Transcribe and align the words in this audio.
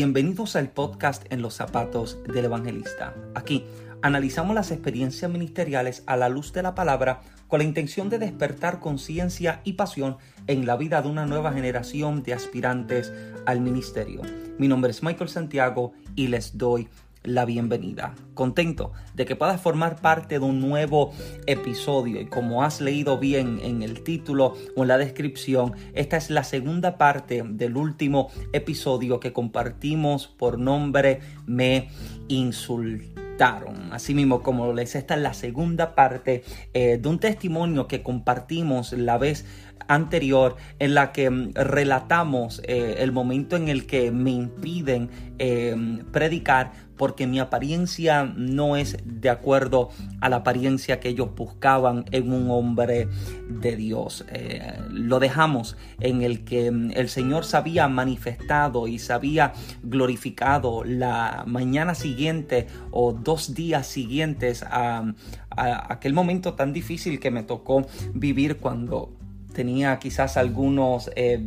Bienvenidos 0.00 0.56
al 0.56 0.70
podcast 0.70 1.30
En 1.30 1.42
los 1.42 1.52
zapatos 1.52 2.16
del 2.24 2.46
evangelista. 2.46 3.14
Aquí 3.34 3.66
analizamos 4.00 4.54
las 4.54 4.70
experiencias 4.70 5.30
ministeriales 5.30 6.04
a 6.06 6.16
la 6.16 6.30
luz 6.30 6.54
de 6.54 6.62
la 6.62 6.74
palabra 6.74 7.20
con 7.48 7.58
la 7.58 7.66
intención 7.66 8.08
de 8.08 8.18
despertar 8.18 8.80
conciencia 8.80 9.60
y 9.62 9.74
pasión 9.74 10.16
en 10.46 10.64
la 10.64 10.78
vida 10.78 11.02
de 11.02 11.10
una 11.10 11.26
nueva 11.26 11.52
generación 11.52 12.22
de 12.22 12.32
aspirantes 12.32 13.12
al 13.44 13.60
ministerio. 13.60 14.22
Mi 14.56 14.68
nombre 14.68 14.90
es 14.90 15.02
Michael 15.02 15.28
Santiago 15.28 15.92
y 16.16 16.28
les 16.28 16.56
doy 16.56 16.88
la 17.22 17.44
bienvenida. 17.44 18.14
Contento 18.34 18.92
de 19.14 19.26
que 19.26 19.36
puedas 19.36 19.60
formar 19.60 20.00
parte 20.00 20.38
de 20.38 20.44
un 20.44 20.60
nuevo 20.60 21.12
episodio 21.46 22.20
y 22.20 22.26
como 22.26 22.62
has 22.62 22.80
leído 22.80 23.18
bien 23.18 23.60
en 23.62 23.82
el 23.82 24.02
título 24.02 24.54
o 24.76 24.82
en 24.82 24.88
la 24.88 24.98
descripción, 24.98 25.74
esta 25.94 26.16
es 26.16 26.30
la 26.30 26.44
segunda 26.44 26.96
parte 26.96 27.42
del 27.44 27.76
último 27.76 28.30
episodio 28.52 29.20
que 29.20 29.32
compartimos 29.32 30.26
por 30.28 30.58
nombre 30.58 31.20
Me 31.46 31.88
insultaron. 32.28 33.92
Así 33.92 34.14
mismo, 34.14 34.42
como 34.42 34.72
les 34.72 34.94
esta 34.94 35.14
es 35.14 35.20
la 35.20 35.34
segunda 35.34 35.94
parte 35.94 36.42
eh, 36.74 36.98
de 37.00 37.08
un 37.08 37.18
testimonio 37.18 37.86
que 37.86 38.02
compartimos 38.02 38.92
la 38.92 39.18
vez 39.18 39.46
anterior 39.88 40.56
en 40.78 40.94
la 40.94 41.12
que 41.12 41.30
mm, 41.30 41.52
relatamos 41.54 42.62
eh, 42.64 42.96
el 42.98 43.12
momento 43.12 43.56
en 43.56 43.68
el 43.68 43.86
que 43.86 44.10
me 44.10 44.30
impiden 44.30 45.10
eh, 45.38 45.74
predicar 46.12 46.72
porque 47.00 47.26
mi 47.26 47.38
apariencia 47.38 48.30
no 48.36 48.76
es 48.76 48.98
de 49.06 49.30
acuerdo 49.30 49.88
a 50.20 50.28
la 50.28 50.36
apariencia 50.36 51.00
que 51.00 51.08
ellos 51.08 51.30
buscaban 51.34 52.04
en 52.10 52.30
un 52.30 52.50
hombre 52.50 53.08
de 53.48 53.74
Dios. 53.74 54.26
Eh, 54.28 54.78
lo 54.90 55.18
dejamos 55.18 55.78
en 56.00 56.20
el 56.20 56.44
que 56.44 56.70
mm, 56.70 56.90
el 56.94 57.08
Señor 57.08 57.46
se 57.46 57.56
había 57.56 57.88
manifestado 57.88 58.86
y 58.86 58.98
se 58.98 59.14
había 59.14 59.54
glorificado 59.82 60.84
la 60.84 61.44
mañana 61.46 61.94
siguiente 61.94 62.66
o 62.90 63.12
dos 63.14 63.54
días 63.54 63.86
siguientes 63.86 64.62
a, 64.62 65.14
aquel 65.56 66.12
momento 66.12 66.52
tan 66.52 66.74
difícil 66.74 67.18
que 67.18 67.30
me 67.30 67.44
tocó 67.44 67.86
vivir 68.12 68.58
cuando 68.58 69.16
tenía 69.52 69.98
quizás 69.98 70.36
algunos 70.36 71.10
eh, 71.16 71.38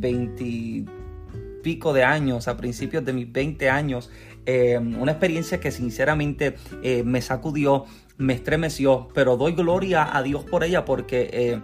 pico 1.63 1.93
de 1.93 2.03
años, 2.03 2.47
a 2.47 2.57
principios 2.57 3.05
de 3.05 3.13
mis 3.13 3.31
20 3.31 3.69
años, 3.69 4.09
eh, 4.45 4.77
una 4.77 5.13
experiencia 5.13 5.59
que 5.59 5.71
sinceramente 5.71 6.55
eh, 6.83 7.03
me 7.03 7.21
sacudió, 7.21 7.85
me 8.17 8.33
estremeció, 8.33 9.07
pero 9.13 9.37
doy 9.37 9.53
gloria 9.53 10.15
a 10.15 10.21
Dios 10.21 10.43
por 10.43 10.63
ella 10.63 10.85
porque... 10.85 11.61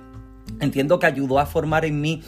Eh, 0.50 0.58
entiendo 0.62 1.00
que 1.00 1.06
ayudó 1.06 1.40
a 1.40 1.46
formar 1.46 1.86
en 1.86 2.02
mí 2.02 2.22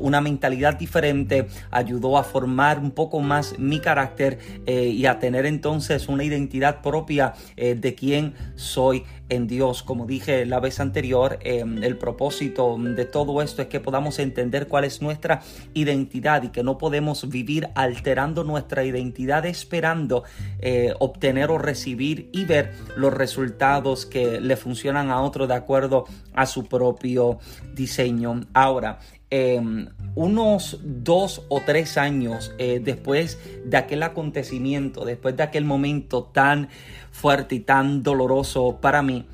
una 0.00 0.20
mentalidad 0.20 0.74
diferente, 0.78 1.46
ayudó 1.70 2.18
a 2.18 2.24
formar 2.24 2.78
un 2.78 2.90
poco 2.90 3.20
más 3.20 3.58
mi 3.58 3.80
carácter 3.80 4.38
y 4.66 5.06
a 5.06 5.18
tener 5.18 5.46
entonces 5.46 6.08
una 6.08 6.24
identidad 6.24 6.82
propia 6.82 7.34
de 7.56 7.94
quién 7.94 8.34
soy 8.56 9.04
en 9.30 9.46
Dios. 9.46 9.82
Como 9.82 10.06
dije 10.06 10.44
la 10.44 10.60
vez 10.60 10.80
anterior, 10.80 11.38
em, 11.42 11.82
el 11.82 11.96
propósito 11.96 12.76
de 12.78 13.04
todo 13.06 13.40
esto 13.40 13.62
es 13.62 13.68
que 13.68 13.80
podamos 13.80 14.18
entender 14.18 14.66
cuál 14.66 14.84
es 14.84 15.00
nuestra 15.00 15.40
identidad 15.72 16.42
y 16.42 16.48
que 16.48 16.62
no 16.62 16.76
podemos 16.76 17.28
vivir 17.28 17.68
alterando 17.74 18.44
nuestra 18.44 18.84
identidad 18.84 19.46
esperando 19.46 20.24
eh, 20.58 20.92
obtener 20.98 21.50
o 21.50 21.58
recibir 21.58 22.28
y 22.32 22.44
ver 22.44 22.72
los 22.96 23.14
resultados 23.14 24.04
que 24.04 24.40
le 24.40 24.56
funcionan 24.56 25.10
a 25.10 25.22
otro 25.22 25.46
de 25.46 25.54
acuerdo 25.54 26.04
a 26.34 26.46
su 26.46 26.66
propio 26.66 27.38
diseño. 27.74 28.40
Ahora, 28.52 28.98
Em, 29.32 29.86
unos 30.16 30.80
dos 30.82 31.46
o 31.48 31.60
tres 31.60 31.96
años 31.96 32.52
eh, 32.58 32.80
después 32.82 33.38
de 33.64 33.76
aquel 33.76 34.02
acontecimiento, 34.02 35.04
después 35.04 35.36
de 35.36 35.44
aquel 35.44 35.64
momento 35.64 36.24
tan 36.24 36.68
fuerte 37.12 37.54
y 37.54 37.60
tan 37.60 38.02
doloroso 38.02 38.80
para 38.80 39.02
mí, 39.02 39.24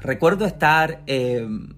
recuerdo 0.00 0.46
estar 0.46 1.04
em, 1.06 1.68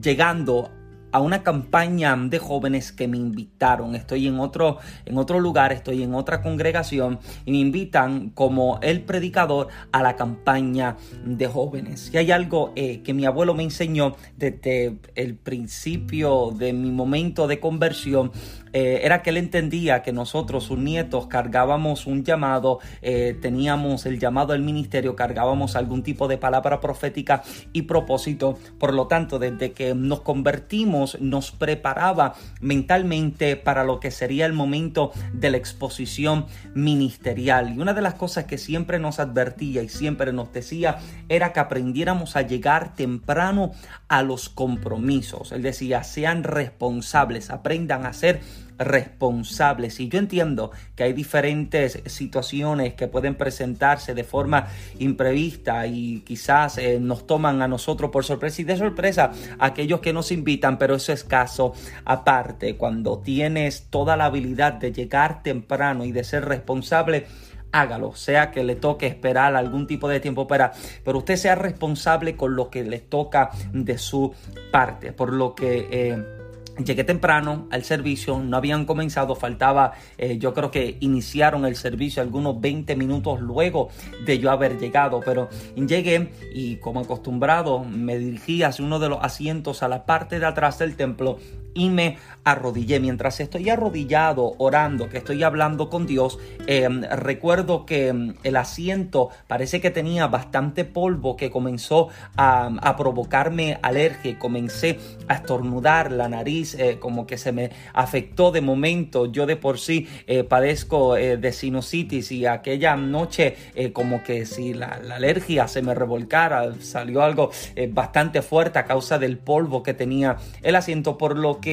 llegando 0.00 0.70
a 1.12 1.20
una 1.20 1.42
campaña 1.42 2.16
de 2.16 2.38
jóvenes 2.38 2.92
que 2.92 3.08
me 3.08 3.16
invitaron. 3.16 3.94
Estoy 3.94 4.26
en 4.26 4.38
otro, 4.40 4.78
en 5.04 5.18
otro 5.18 5.40
lugar, 5.40 5.72
estoy 5.72 6.02
en 6.02 6.14
otra 6.14 6.42
congregación 6.42 7.18
y 7.44 7.52
me 7.52 7.58
invitan 7.58 8.30
como 8.30 8.78
el 8.82 9.02
predicador 9.02 9.68
a 9.92 10.02
la 10.02 10.16
campaña 10.16 10.96
de 11.24 11.46
jóvenes. 11.46 12.10
Y 12.12 12.18
hay 12.18 12.30
algo 12.30 12.72
eh, 12.76 13.02
que 13.02 13.14
mi 13.14 13.24
abuelo 13.24 13.54
me 13.54 13.62
enseñó 13.62 14.16
desde 14.36 14.96
el 15.14 15.36
principio 15.36 16.52
de 16.56 16.72
mi 16.72 16.90
momento 16.90 17.46
de 17.46 17.60
conversión 17.60 18.32
eh, 18.78 19.06
era 19.06 19.22
que 19.22 19.30
él 19.30 19.38
entendía 19.38 20.02
que 20.02 20.12
nosotros, 20.12 20.64
sus 20.64 20.76
nietos, 20.76 21.28
cargábamos 21.28 22.06
un 22.06 22.24
llamado, 22.24 22.78
eh, 23.00 23.34
teníamos 23.40 24.04
el 24.04 24.18
llamado 24.18 24.52
al 24.52 24.60
ministerio, 24.60 25.16
cargábamos 25.16 25.76
algún 25.76 26.02
tipo 26.02 26.28
de 26.28 26.36
palabra 26.36 26.78
profética 26.78 27.42
y 27.72 27.82
propósito. 27.82 28.58
Por 28.78 28.92
lo 28.92 29.06
tanto, 29.06 29.38
desde 29.38 29.72
que 29.72 29.94
nos 29.94 30.20
convertimos, 30.20 31.05
nos 31.20 31.52
preparaba 31.52 32.34
mentalmente 32.60 33.56
para 33.56 33.84
lo 33.84 34.00
que 34.00 34.10
sería 34.10 34.46
el 34.46 34.52
momento 34.52 35.12
de 35.32 35.50
la 35.50 35.56
exposición 35.56 36.46
ministerial. 36.74 37.74
Y 37.74 37.78
una 37.78 37.94
de 37.94 38.02
las 38.02 38.14
cosas 38.14 38.44
que 38.44 38.58
siempre 38.58 38.98
nos 38.98 39.20
advertía 39.20 39.82
y 39.82 39.88
siempre 39.88 40.32
nos 40.32 40.52
decía 40.52 40.98
era 41.28 41.52
que 41.52 41.60
aprendiéramos 41.60 42.36
a 42.36 42.42
llegar 42.42 42.94
temprano 42.94 43.72
a 44.08 44.22
los 44.22 44.48
compromisos. 44.48 45.52
Él 45.52 45.62
decía, 45.62 46.02
sean 46.04 46.44
responsables, 46.44 47.50
aprendan 47.50 48.06
a 48.06 48.12
ser 48.12 48.40
responsables. 48.78 50.00
Y 50.00 50.08
yo 50.08 50.18
entiendo 50.18 50.70
que 50.94 51.04
hay 51.04 51.12
diferentes 51.12 52.00
situaciones 52.06 52.94
que 52.94 53.08
pueden 53.08 53.34
presentarse 53.34 54.14
de 54.14 54.24
forma 54.24 54.68
imprevista 54.98 55.86
y 55.86 56.20
quizás 56.20 56.78
eh, 56.78 56.98
nos 57.00 57.26
toman 57.26 57.62
a 57.62 57.68
nosotros 57.68 58.10
por 58.10 58.24
sorpresa 58.24 58.62
y 58.62 58.64
de 58.64 58.76
sorpresa 58.76 59.32
aquellos 59.58 60.00
que 60.00 60.12
nos 60.12 60.32
invitan, 60.32 60.78
pero 60.78 60.96
eso 60.96 61.12
es 61.12 61.24
caso 61.24 61.72
aparte. 62.04 62.76
Cuando 62.76 63.18
tienes 63.18 63.88
toda 63.90 64.16
la 64.16 64.26
habilidad 64.26 64.74
de 64.74 64.92
llegar 64.92 65.42
temprano 65.42 66.04
y 66.04 66.12
de 66.12 66.24
ser 66.24 66.44
responsable, 66.44 67.26
hágalo, 67.72 68.14
sea 68.14 68.50
que 68.50 68.64
le 68.64 68.76
toque 68.76 69.06
esperar 69.06 69.54
algún 69.56 69.86
tipo 69.86 70.08
de 70.08 70.20
tiempo 70.20 70.46
para, 70.46 70.72
pero 71.04 71.18
usted 71.18 71.36
sea 71.36 71.54
responsable 71.54 72.36
con 72.36 72.56
lo 72.56 72.70
que 72.70 72.84
le 72.84 73.00
toca 73.00 73.50
de 73.72 73.98
su 73.98 74.34
parte, 74.70 75.12
por 75.12 75.32
lo 75.32 75.54
que... 75.54 75.88
Eh, 75.90 76.35
Llegué 76.84 77.04
temprano 77.04 77.68
al 77.70 77.84
servicio, 77.84 78.38
no 78.38 78.56
habían 78.56 78.84
comenzado, 78.84 79.34
faltaba, 79.34 79.92
eh, 80.18 80.36
yo 80.38 80.52
creo 80.52 80.70
que 80.70 80.98
iniciaron 81.00 81.64
el 81.64 81.74
servicio 81.74 82.22
algunos 82.22 82.60
20 82.60 82.96
minutos 82.96 83.40
luego 83.40 83.88
de 84.26 84.38
yo 84.38 84.50
haber 84.50 84.78
llegado, 84.78 85.20
pero 85.24 85.48
llegué 85.74 86.30
y 86.54 86.76
como 86.76 87.00
acostumbrado 87.00 87.82
me 87.82 88.18
dirigí 88.18 88.62
hacia 88.62 88.84
uno 88.84 88.98
de 88.98 89.08
los 89.08 89.18
asientos 89.22 89.82
a 89.82 89.88
la 89.88 90.04
parte 90.04 90.38
de 90.38 90.44
atrás 90.44 90.78
del 90.78 90.96
templo 90.96 91.38
y 91.76 91.90
me 91.90 92.16
arrodillé. 92.46 93.00
Mientras 93.00 93.40
estoy 93.40 93.68
arrodillado 93.70 94.54
orando, 94.58 95.08
que 95.08 95.18
estoy 95.18 95.42
hablando 95.42 95.90
con 95.90 96.06
Dios, 96.06 96.38
em, 96.68 97.02
recuerdo 97.02 97.84
que 97.84 98.08
em, 98.08 98.34
el 98.44 98.56
asiento 98.56 99.30
parece 99.48 99.80
que 99.80 99.90
tenía 99.90 100.28
bastante 100.28 100.84
polvo 100.84 101.36
que 101.36 101.50
comenzó 101.50 102.08
a, 102.36 102.94
provocarme 102.96 103.78
alergia. 103.82 104.38
Comencé 104.38 104.98
a 105.28 105.34
estornudar 105.34 106.12
la 106.12 106.28
nariz, 106.28 106.74
eh, 106.74 106.98
como 106.98 107.26
que 107.26 107.36
se 107.36 107.52
me 107.52 107.70
afectó 107.92 108.52
de 108.52 108.60
momento. 108.60 109.26
Yo 109.26 109.44
de 109.44 109.56
por 109.56 109.78
sí 109.78 110.08
eh, 110.26 110.44
padezco 110.44 111.16
eh, 111.16 111.36
de 111.36 111.52
sinusitis 111.52 112.30
y 112.32 112.46
aquella 112.46 112.96
noche 112.96 113.56
como 113.92 114.22
que 114.22 114.46
si 114.46 114.72
la, 114.72 115.00
la, 115.02 115.16
alergia 115.16 115.68
se 115.68 115.82
me 115.82 115.94
revolcara, 115.94 116.74
salió 116.80 117.22
algo 117.22 117.50
bastante 117.90 118.40
fuerte 118.40 118.78
a 118.78 118.84
causa 118.84 119.18
del 119.18 119.38
polvo 119.38 119.82
que 119.82 119.94
tenía 119.94 120.36
el 120.62 120.76
asiento, 120.76 121.18
por 121.18 121.36
lo 121.36 121.60
que 121.60 121.65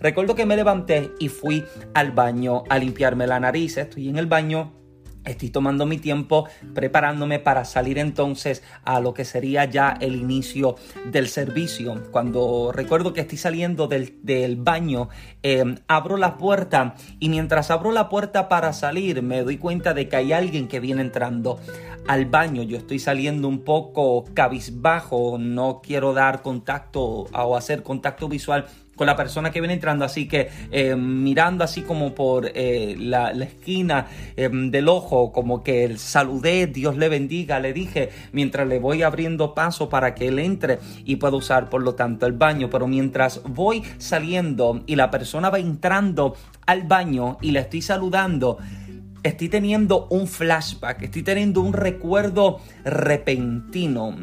recuerdo 0.00 0.34
que 0.34 0.46
me 0.46 0.56
levanté 0.56 1.10
y 1.18 1.28
fui 1.28 1.64
al 1.94 2.12
baño 2.12 2.64
a 2.68 2.78
limpiarme 2.78 3.26
la 3.26 3.40
nariz. 3.40 3.76
Estoy 3.76 4.08
en 4.08 4.16
el 4.16 4.26
baño 4.26 4.80
Estoy 5.24 5.50
tomando 5.50 5.84
mi 5.84 5.98
tiempo 5.98 6.48
preparándome 6.74 7.38
para 7.38 7.66
salir 7.66 7.98
entonces 7.98 8.62
a 8.84 9.00
lo 9.00 9.12
que 9.12 9.26
sería 9.26 9.66
ya 9.66 9.96
el 10.00 10.16
inicio 10.16 10.76
del 11.12 11.28
servicio. 11.28 12.02
Cuando 12.10 12.72
recuerdo 12.72 13.12
que 13.12 13.20
estoy 13.20 13.36
saliendo 13.36 13.86
del, 13.86 14.56
baño, 14.56 15.10
em, 15.42 15.76
abro 15.88 16.16
la 16.16 16.38
puerta 16.38 16.94
y 17.18 17.28
mientras 17.28 17.70
abro 17.70 17.92
la 17.92 18.08
puerta 18.08 18.48
para 18.48 18.72
salir 18.72 19.22
me 19.22 19.42
doy 19.42 19.58
cuenta 19.58 19.92
de 19.92 20.08
que 20.08 20.16
hay 20.16 20.32
alguien 20.32 20.68
que 20.68 20.80
viene 20.80 21.02
entrando 21.02 21.60
al 22.08 22.24
baño. 22.24 22.62
Yo 22.62 22.78
estoy 22.78 22.98
saliendo 22.98 23.46
un 23.46 23.62
poco 23.62 24.24
cabizbajo, 24.32 25.36
no 25.38 25.82
quiero 25.82 26.14
dar 26.14 26.40
contacto 26.40 27.02
o 27.02 27.56
hacer 27.56 27.82
contacto 27.82 28.26
visual 28.26 28.66
con 29.00 29.06
la 29.06 29.16
persona 29.16 29.50
que 29.50 29.62
viene 29.62 29.72
entrando. 29.72 30.04
Así 30.04 30.28
que 30.28 30.50
eh, 30.70 30.94
mirando 30.94 31.64
así 31.64 31.80
como 31.80 32.14
por 32.14 32.52
eh, 32.54 32.96
la, 32.98 33.30
esquina 33.30 34.08
eh, 34.36 34.50
del 34.52 34.90
ojo, 34.90 35.32
como 35.32 35.62
que 35.62 35.96
saludé, 35.96 36.66
Dios 36.66 36.98
le 36.98 37.08
bendiga, 37.08 37.60
le 37.60 37.72
dije, 37.72 38.10
mientras 38.32 38.68
le 38.68 38.78
voy 38.78 39.02
abriendo 39.02 39.54
paso 39.54 39.88
para 39.88 40.14
que 40.14 40.28
él 40.28 40.38
entre 40.38 40.80
y 41.06 41.16
pueda 41.16 41.34
usar 41.34 41.70
por 41.70 41.82
lo 41.82 41.94
tanto 41.94 42.26
el 42.26 42.34
baño. 42.34 42.68
Pero 42.68 42.86
mientras 42.86 43.40
voy 43.44 43.82
saliendo 43.96 44.82
y 44.86 44.96
la 44.96 45.10
persona 45.10 45.48
va 45.48 45.58
entrando 45.58 46.36
al 46.66 46.82
baño 46.82 47.38
y 47.40 47.52
le 47.52 47.60
estoy 47.60 47.80
saludando, 47.80 48.58
estoy 49.22 49.48
teniendo 49.48 50.06
un 50.08 50.26
flashback, 50.26 51.02
estoy 51.02 51.22
teniendo 51.22 51.60
un 51.60 51.72
recuerdo 51.72 52.60
repentino. 52.84 54.16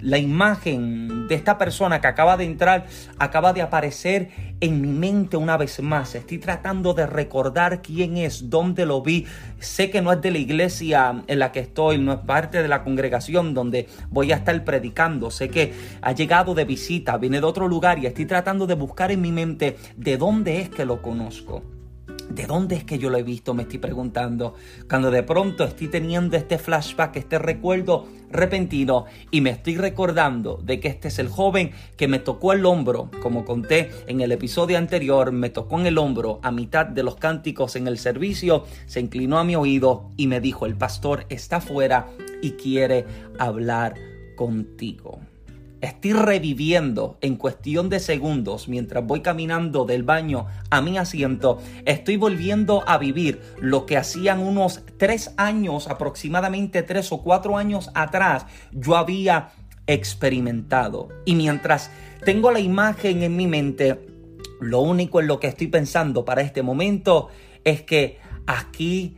La 0.00 0.16
imagen 0.16 1.28
de 1.28 1.34
esta 1.34 1.58
persona 1.58 2.00
que 2.00 2.06
acaba 2.06 2.38
de 2.38 2.44
entrar 2.44 2.86
acaba 3.18 3.52
de 3.52 3.60
aparecer 3.60 4.30
en 4.60 4.80
mi 4.80 4.88
mente 4.88 5.36
una 5.36 5.58
vez 5.58 5.80
más. 5.82 6.14
Estoy 6.14 6.38
tratando 6.38 6.94
de 6.94 7.06
recordar 7.06 7.82
quién 7.82 8.16
es, 8.16 8.48
dónde 8.48 8.86
lo 8.86 9.02
vi. 9.02 9.26
Sé 9.58 9.90
que 9.90 10.00
no 10.00 10.10
es 10.12 10.22
de 10.22 10.30
la 10.30 10.38
iglesia 10.38 11.22
en 11.26 11.38
la 11.38 11.52
que 11.52 11.60
estoy, 11.60 11.98
no 11.98 12.14
es 12.14 12.20
parte 12.20 12.62
de 12.62 12.68
la 12.68 12.82
congregación 12.82 13.52
donde 13.52 13.88
voy 14.08 14.32
a 14.32 14.36
estar 14.36 14.64
predicando. 14.64 15.30
Sé 15.30 15.50
que 15.50 15.74
ha 16.00 16.12
llegado 16.12 16.54
de 16.54 16.64
visita, 16.64 17.18
viene 17.18 17.40
de 17.40 17.46
otro 17.46 17.68
lugar 17.68 17.98
y 17.98 18.06
estoy 18.06 18.24
tratando 18.24 18.66
de 18.66 18.74
buscar 18.74 19.12
en 19.12 19.20
mi 19.20 19.32
mente 19.32 19.76
de 19.96 20.16
dónde 20.16 20.62
es 20.62 20.70
que 20.70 20.86
lo 20.86 21.02
conozco. 21.02 21.79
¿De 22.30 22.46
dónde 22.46 22.76
es 22.76 22.84
que 22.84 22.98
yo 22.98 23.10
lo 23.10 23.18
he 23.18 23.24
visto? 23.24 23.54
Me 23.54 23.64
estoy 23.64 23.80
preguntando. 23.80 24.54
Cuando 24.88 25.10
de 25.10 25.24
pronto 25.24 25.64
estoy 25.64 25.88
teniendo 25.88 26.36
este 26.36 26.58
flashback, 26.58 27.16
este 27.16 27.38
recuerdo 27.40 28.06
repentino 28.30 29.06
y 29.32 29.40
me 29.40 29.50
estoy 29.50 29.76
recordando 29.76 30.60
de 30.62 30.78
que 30.78 30.86
este 30.86 31.08
es 31.08 31.18
el 31.18 31.28
joven 31.28 31.72
que 31.96 32.06
me 32.06 32.20
tocó 32.20 32.52
el 32.52 32.64
hombro, 32.64 33.10
como 33.20 33.44
conté 33.44 33.90
en 34.06 34.20
el 34.20 34.30
episodio 34.30 34.78
anterior, 34.78 35.32
me 35.32 35.50
tocó 35.50 35.80
en 35.80 35.86
el 35.86 35.98
hombro 35.98 36.38
a 36.44 36.52
mitad 36.52 36.86
de 36.86 37.02
los 37.02 37.16
cánticos 37.16 37.74
en 37.74 37.88
el 37.88 37.98
servicio, 37.98 38.64
se 38.86 39.00
inclinó 39.00 39.38
a 39.38 39.44
mi 39.44 39.56
oído 39.56 40.10
y 40.16 40.28
me 40.28 40.40
dijo, 40.40 40.66
el 40.66 40.76
pastor 40.76 41.26
está 41.30 41.56
afuera 41.56 42.06
y 42.42 42.52
quiere 42.52 43.06
hablar 43.40 43.94
contigo. 44.36 45.18
Estoy 45.80 46.12
reviviendo 46.12 47.16
en 47.22 47.36
cuestión 47.36 47.88
de 47.88 48.00
segundos 48.00 48.68
mientras 48.68 49.06
voy 49.06 49.22
caminando 49.22 49.86
del 49.86 50.02
baño 50.02 50.46
a 50.68 50.82
mi 50.82 50.98
asiento. 50.98 51.58
Estoy 51.86 52.18
volviendo 52.18 52.86
a 52.86 52.98
vivir 52.98 53.40
lo 53.58 53.86
que 53.86 53.96
hacían 53.96 54.40
unos 54.40 54.82
tres 54.98 55.32
años, 55.38 55.88
aproximadamente 55.88 56.82
tres 56.82 57.12
o 57.12 57.22
cuatro 57.22 57.56
años 57.56 57.90
atrás, 57.94 58.44
yo 58.72 58.96
había 58.96 59.52
experimentado. 59.86 61.08
Y 61.24 61.34
mientras 61.34 61.90
tengo 62.26 62.50
la 62.50 62.60
imagen 62.60 63.22
en 63.22 63.36
mi 63.36 63.46
mente, 63.46 64.06
lo 64.60 64.80
único 64.80 65.20
en 65.20 65.28
lo 65.28 65.40
que 65.40 65.46
estoy 65.46 65.68
pensando 65.68 66.26
para 66.26 66.42
este 66.42 66.62
momento 66.62 67.28
es 67.64 67.82
que 67.82 68.18
aquí 68.46 69.16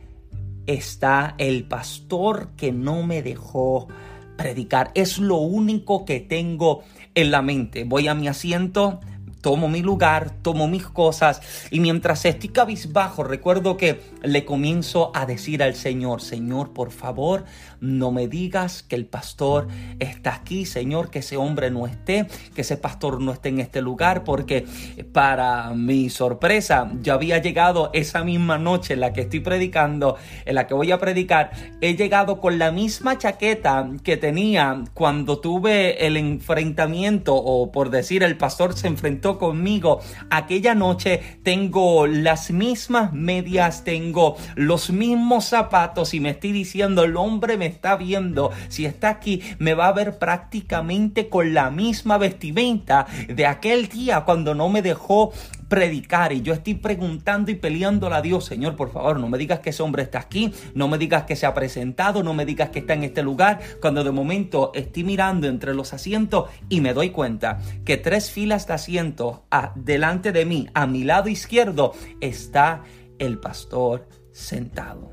está 0.65 1.35
el 1.37 1.65
pastor 1.65 2.51
que 2.55 2.71
no 2.71 3.03
me 3.03 3.21
dejó 3.21 3.89
predicar. 4.37 4.91
Es 4.95 5.17
lo 5.17 5.37
único 5.37 6.05
que 6.05 6.19
tengo 6.19 6.83
en 7.15 7.31
la 7.31 7.41
mente. 7.41 7.83
Voy 7.83 8.07
a 8.07 8.13
mi 8.13 8.27
asiento, 8.27 8.99
tomo 9.43 9.67
mi 9.67 9.81
lugar, 9.81 10.31
tomo 10.41 10.69
mis 10.69 10.87
cosas 10.87 11.41
y 11.69 11.81
mientras 11.81 12.23
estoy 12.23 12.49
cabizbajo 12.49 13.23
recuerdo 13.23 13.75
que 13.75 13.99
le 14.23 14.45
comienzo 14.45 15.11
a 15.13 15.25
decir 15.25 15.61
al 15.61 15.75
Señor, 15.75 16.21
Señor, 16.21 16.71
por 16.71 16.91
favor, 16.91 17.43
no 17.81 18.11
me 18.13 18.29
digas 18.29 18.83
que 18.83 18.95
el 18.95 19.05
pastor 19.05 19.67
está 19.99 20.33
aquí, 20.33 20.65
Señor, 20.65 21.09
que 21.09 21.19
ese 21.19 21.35
hombre 21.35 21.69
no 21.69 21.85
esté, 21.85 22.25
que 22.55 22.61
ese 22.61 22.77
pastor 22.77 23.21
no 23.21 23.33
esté 23.33 23.49
en 23.49 23.59
este 23.59 23.81
lugar, 23.81 24.23
porque 24.23 24.65
para 25.11 25.71
mi 25.71 26.09
sorpresa 26.09 26.89
ya 27.01 27.15
había 27.15 27.39
llegado 27.39 27.89
esa 27.91 28.23
misma 28.23 28.57
noche 28.57 28.93
en 28.93 29.01
la 29.01 29.11
que 29.11 29.21
estoy 29.21 29.41
predicando, 29.41 30.15
en 30.45 30.55
la 30.55 30.67
que 30.67 30.73
voy 30.73 30.93
a 30.93 30.99
predicar, 30.99 31.51
he 31.81 31.95
llegado 31.95 32.39
con 32.39 32.57
la 32.57 32.71
misma 32.71 33.17
chaqueta 33.17 33.89
que 34.03 34.15
tenía 34.15 34.85
cuando 34.93 35.39
tuve 35.39 36.07
el 36.07 36.15
enfrentamiento 36.15 37.35
o 37.35 37.73
por 37.73 37.89
decir 37.89 38.23
el 38.23 38.37
pastor 38.37 38.77
se 38.77 38.87
enfrentó 38.87 39.32
conmigo. 39.37 40.01
Aquella 40.29 40.75
noche, 40.75 41.39
tengo 41.43 42.07
las 42.07 42.51
mismas 42.51 43.13
medias, 43.13 43.83
tengo 43.83 44.35
los 44.55 44.89
mismos 44.89 45.45
zapatos 45.45 46.13
y 46.13 46.19
me 46.19 46.31
estoy 46.31 46.51
diciendo, 46.51 47.03
el 47.03 47.17
hombre 47.17 47.57
me 47.57 47.65
está 47.65 47.95
viendo, 47.95 48.51
si 48.69 48.85
está 48.85 49.09
aquí, 49.09 49.41
me 49.59 49.73
va 49.73 49.87
a 49.87 49.93
ver 49.93 50.17
prácticamente 50.17 51.29
con 51.29 51.53
la 51.53 51.69
misma 51.69 52.17
vestimenta 52.17 53.07
de 53.27 53.45
aquel 53.45 53.87
día 53.87 54.21
cuando 54.21 54.53
no 54.53 54.69
me 54.69 54.81
dejó 54.81 55.31
predicar 55.73 56.31
y 56.33 56.43
yo 56.43 56.53
estoy 56.53 56.75
preguntando 56.75 57.49
y 57.49 57.55
peleándole 57.55 58.13
a 58.13 58.21
Dios, 58.21 58.45
Señor, 58.45 58.75
por 58.75 58.91
favor, 58.91 59.19
no 59.19 59.27
me 59.27 59.39
digas 59.39 59.59
que 59.61 59.71
ese 59.71 59.81
hombre 59.81 60.03
está 60.03 60.19
aquí, 60.19 60.53
no 60.75 60.87
me 60.87 60.99
digas 60.99 61.23
que 61.23 61.35
se 61.35 61.47
ha 61.47 61.55
presentado, 61.55 62.21
no 62.21 62.35
me 62.35 62.45
digas 62.45 62.69
que 62.69 62.77
está 62.77 62.93
en 62.93 63.03
este 63.03 63.23
lugar, 63.23 63.59
cuando 63.81 64.03
de 64.03 64.11
momento 64.11 64.69
estoy 64.75 65.03
mirando 65.03 65.47
entre 65.47 65.73
los 65.73 65.91
asientos 65.91 66.47
y 66.69 66.79
me 66.79 66.93
doy 66.93 67.09
cuenta 67.09 67.59
que 67.85 67.97
tres 67.97 68.29
filas 68.29 68.67
de 68.67 68.73
asientos 68.73 69.39
delante 69.73 70.31
de 70.31 70.45
mí, 70.45 70.67
a 70.75 70.85
mi 70.85 71.03
lado 71.05 71.27
izquierdo, 71.27 71.93
está 72.21 72.83
el 73.17 73.39
pastor 73.39 74.07
sentado. 74.31 75.11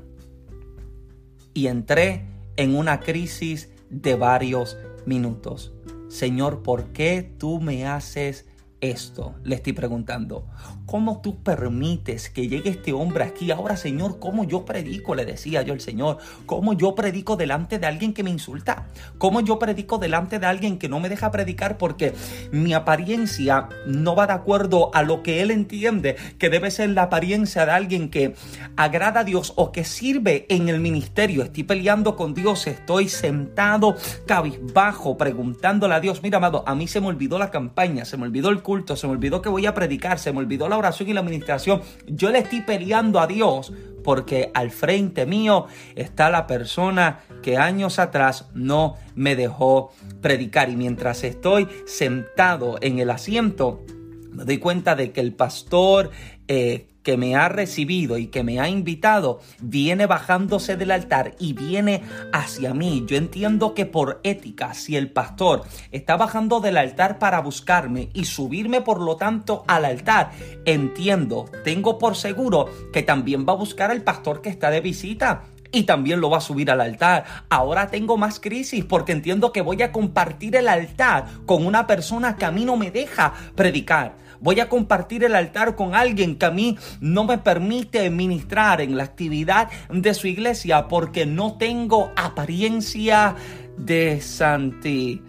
Y 1.55 1.65
entré 1.65 2.27
en 2.55 2.75
una 2.75 2.99
crisis 2.99 3.71
de 3.89 4.13
varios 4.13 4.77
minutos. 5.07 5.73
Señor, 6.07 6.61
¿por 6.61 6.93
qué 6.93 7.33
tú 7.39 7.59
me 7.59 7.87
haces 7.87 8.45
esto? 8.81 9.35
Le 9.43 9.55
estoy 9.55 9.73
preguntando. 9.73 10.49
¿Cómo 10.91 11.21
tú 11.21 11.41
permites 11.41 12.29
que 12.29 12.49
llegue 12.49 12.69
este 12.69 12.91
hombre 12.91 13.23
aquí? 13.23 13.49
Ahora, 13.49 13.77
Señor, 13.77 14.19
¿cómo 14.19 14.43
yo 14.43 14.65
predico? 14.65 15.15
Le 15.15 15.23
decía 15.23 15.61
yo 15.61 15.71
al 15.71 15.79
Señor. 15.79 16.17
¿Cómo 16.45 16.73
yo 16.73 16.95
predico 16.95 17.37
delante 17.37 17.79
de 17.79 17.87
alguien 17.87 18.13
que 18.13 18.23
me 18.23 18.29
insulta? 18.29 18.87
¿Cómo 19.17 19.39
yo 19.39 19.57
predico 19.57 19.99
delante 19.99 20.37
de 20.37 20.47
alguien 20.47 20.77
que 20.77 20.89
no 20.89 20.99
me 20.99 21.07
deja 21.07 21.31
predicar 21.31 21.77
porque 21.77 22.13
mi 22.51 22.73
apariencia 22.73 23.69
no 23.85 24.15
va 24.15 24.27
de 24.27 24.33
acuerdo 24.33 24.91
a 24.93 25.01
lo 25.03 25.23
que 25.23 25.41
él 25.41 25.51
entiende 25.51 26.17
que 26.37 26.49
debe 26.49 26.69
ser 26.69 26.89
la 26.89 27.03
apariencia 27.03 27.65
de 27.65 27.71
alguien 27.71 28.09
que 28.09 28.35
agrada 28.75 29.21
a 29.21 29.23
Dios 29.23 29.53
o 29.55 29.71
que 29.71 29.85
sirve 29.85 30.45
en 30.49 30.67
el 30.67 30.81
ministerio? 30.81 31.43
Estoy 31.43 31.63
peleando 31.63 32.17
con 32.17 32.33
Dios, 32.33 32.67
estoy 32.67 33.07
sentado 33.07 33.95
cabizbajo 34.25 35.15
preguntándole 35.15 35.93
a 35.93 36.01
Dios, 36.01 36.21
mira 36.21 36.39
amado, 36.39 36.65
a 36.67 36.75
mí 36.75 36.85
se 36.89 36.99
me 36.99 37.07
olvidó 37.07 37.39
la 37.39 37.49
campaña, 37.49 38.03
se 38.03 38.17
me 38.17 38.23
olvidó 38.23 38.49
el 38.49 38.61
culto, 38.61 38.97
se 38.97 39.07
me 39.07 39.13
olvidó 39.13 39.41
que 39.41 39.47
voy 39.47 39.65
a 39.65 39.73
predicar, 39.73 40.19
se 40.19 40.33
me 40.33 40.39
olvidó 40.39 40.67
la 40.67 40.80
oración 40.81 41.09
y 41.09 41.13
la 41.13 41.21
administración. 41.21 41.81
Yo 42.07 42.29
le 42.29 42.39
estoy 42.39 42.61
peleando 42.61 43.19
a 43.19 43.27
Dios 43.27 43.71
porque 44.03 44.51
al 44.53 44.71
frente 44.71 45.25
mío 45.25 45.67
está 45.95 46.29
la 46.29 46.47
persona 46.47 47.19
que 47.41 47.57
años 47.57 47.99
atrás 47.99 48.49
no 48.53 48.97
me 49.15 49.35
dejó 49.35 49.91
predicar. 50.21 50.69
Y 50.69 50.75
mientras 50.75 51.23
estoy 51.23 51.67
sentado 51.85 52.77
en 52.81 52.99
el 52.99 53.09
asiento, 53.09 53.83
me 54.31 54.43
doy 54.43 54.57
cuenta 54.57 54.95
de 54.95 55.11
que 55.11 55.21
el 55.21 55.33
pastor 55.33 56.11
eh, 56.47 56.87
que 57.03 57.17
me 57.17 57.35
ha 57.35 57.49
recibido 57.49 58.17
y 58.17 58.27
que 58.27 58.43
me 58.43 58.59
ha 58.59 58.69
invitado 58.69 59.39
viene 59.59 60.05
bajándose 60.05 60.77
del 60.77 60.91
altar 60.91 61.35
y 61.39 61.53
viene 61.53 62.03
hacia 62.31 62.73
mí. 62.73 63.03
Yo 63.07 63.17
entiendo 63.17 63.73
que 63.73 63.85
por 63.85 64.19
ética, 64.23 64.73
si 64.73 64.95
el 64.95 65.11
pastor 65.11 65.63
está 65.91 66.17
bajando 66.17 66.59
del 66.59 66.77
altar 66.77 67.19
para 67.19 67.39
buscarme 67.39 68.09
y 68.13 68.25
subirme 68.25 68.81
por 68.81 69.01
lo 69.01 69.15
tanto 69.15 69.63
al 69.67 69.85
altar, 69.85 70.31
entiendo, 70.65 71.45
tengo 71.63 71.97
por 71.97 72.15
seguro 72.15 72.69
que 72.93 73.03
también 73.03 73.45
va 73.47 73.53
a 73.53 73.57
buscar 73.57 73.91
al 73.91 74.01
pastor 74.01 74.41
que 74.41 74.49
está 74.49 74.69
de 74.69 74.81
visita 74.81 75.43
y 75.71 75.83
también 75.83 76.19
lo 76.19 76.29
va 76.29 76.37
a 76.37 76.41
subir 76.41 76.69
al 76.69 76.81
altar. 76.81 77.23
Ahora 77.49 77.87
tengo 77.89 78.17
más 78.17 78.39
crisis 78.39 78.83
porque 78.85 79.11
entiendo 79.11 79.51
que 79.51 79.61
voy 79.61 79.81
a 79.81 79.91
compartir 79.91 80.55
el 80.55 80.67
altar 80.67 81.25
con 81.45 81.65
una 81.65 81.87
persona 81.87 82.35
que 82.35 82.45
a 82.45 82.51
mí 82.51 82.65
no 82.65 82.77
me 82.77 82.91
deja 82.91 83.33
predicar. 83.55 84.15
Voy 84.41 84.59
a 84.59 84.69
compartir 84.69 85.23
el 85.23 85.35
altar 85.35 85.75
con 85.75 85.93
alguien 85.93 86.35
que 86.35 86.47
a 86.47 86.51
mí 86.51 86.77
no 86.99 87.23
me 87.25 87.37
permite 87.37 88.09
ministrar 88.09 88.81
en 88.81 88.97
la 88.97 89.03
actividad 89.03 89.69
de 89.89 90.13
su 90.15 90.27
iglesia 90.27 90.87
porque 90.87 91.27
no 91.27 91.57
tengo 91.57 92.11
apariencia 92.15 93.35
de 93.77 94.19
santidad. 94.19 95.21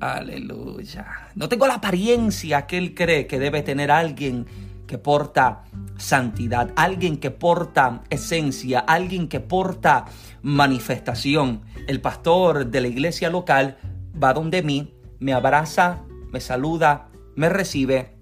Aleluya. 0.00 1.06
No 1.34 1.48
tengo 1.48 1.66
la 1.66 1.74
apariencia 1.74 2.66
que 2.66 2.78
él 2.78 2.94
cree 2.94 3.26
que 3.26 3.38
debe 3.38 3.62
tener 3.62 3.90
alguien 3.90 4.46
que 4.86 4.98
porta 4.98 5.64
santidad, 5.96 6.70
alguien 6.76 7.16
que 7.16 7.30
porta 7.30 8.02
esencia, 8.10 8.80
alguien 8.80 9.28
que 9.28 9.40
porta 9.40 10.04
manifestación. 10.42 11.62
El 11.88 12.00
pastor 12.00 12.66
de 12.66 12.80
la 12.80 12.88
iglesia 12.88 13.30
local 13.30 13.78
va 14.22 14.32
donde 14.32 14.62
mí, 14.62 14.94
me 15.18 15.32
abraza, 15.32 16.02
me 16.30 16.40
saluda, 16.40 17.08
me 17.34 17.48
recibe 17.48 18.15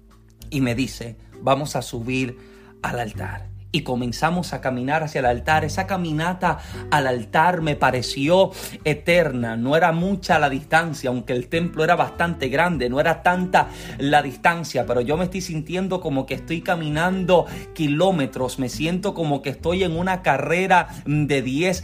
y 0.49 0.61
me 0.61 0.75
dice, 0.75 1.17
vamos 1.41 1.75
a 1.75 1.81
subir 1.81 2.37
al 2.81 2.99
altar 2.99 3.55
y 3.75 3.81
comenzamos 3.81 4.53
a 4.53 4.61
caminar 4.61 5.03
hacia 5.03 5.19
el 5.19 5.25
altar. 5.25 5.65
Esa 5.65 5.85
caminata 5.85 6.59
al 6.91 7.07
altar 7.07 7.61
me 7.61 7.75
pareció 7.75 8.51
eterna, 8.85 9.57
no 9.57 9.75
era 9.75 9.91
mucha 9.91 10.39
la 10.39 10.49
distancia, 10.49 11.09
aunque 11.09 11.33
el 11.33 11.49
templo 11.49 11.83
era 11.83 11.97
bastante 11.97 12.47
grande, 12.47 12.89
no 12.89 13.01
era 13.01 13.21
tanta 13.21 13.67
la 13.97 14.21
distancia, 14.21 14.85
pero 14.85 15.01
yo 15.01 15.17
me 15.17 15.25
estoy 15.25 15.41
sintiendo 15.41 15.99
como 15.99 16.25
que 16.25 16.35
estoy 16.35 16.61
caminando 16.61 17.47
kilómetros, 17.73 18.59
me 18.59 18.69
siento 18.69 19.13
como 19.13 19.41
que 19.41 19.49
estoy 19.49 19.83
en 19.83 19.97
una 19.97 20.21
carrera 20.21 20.87
de 21.05 21.41
10 21.41 21.83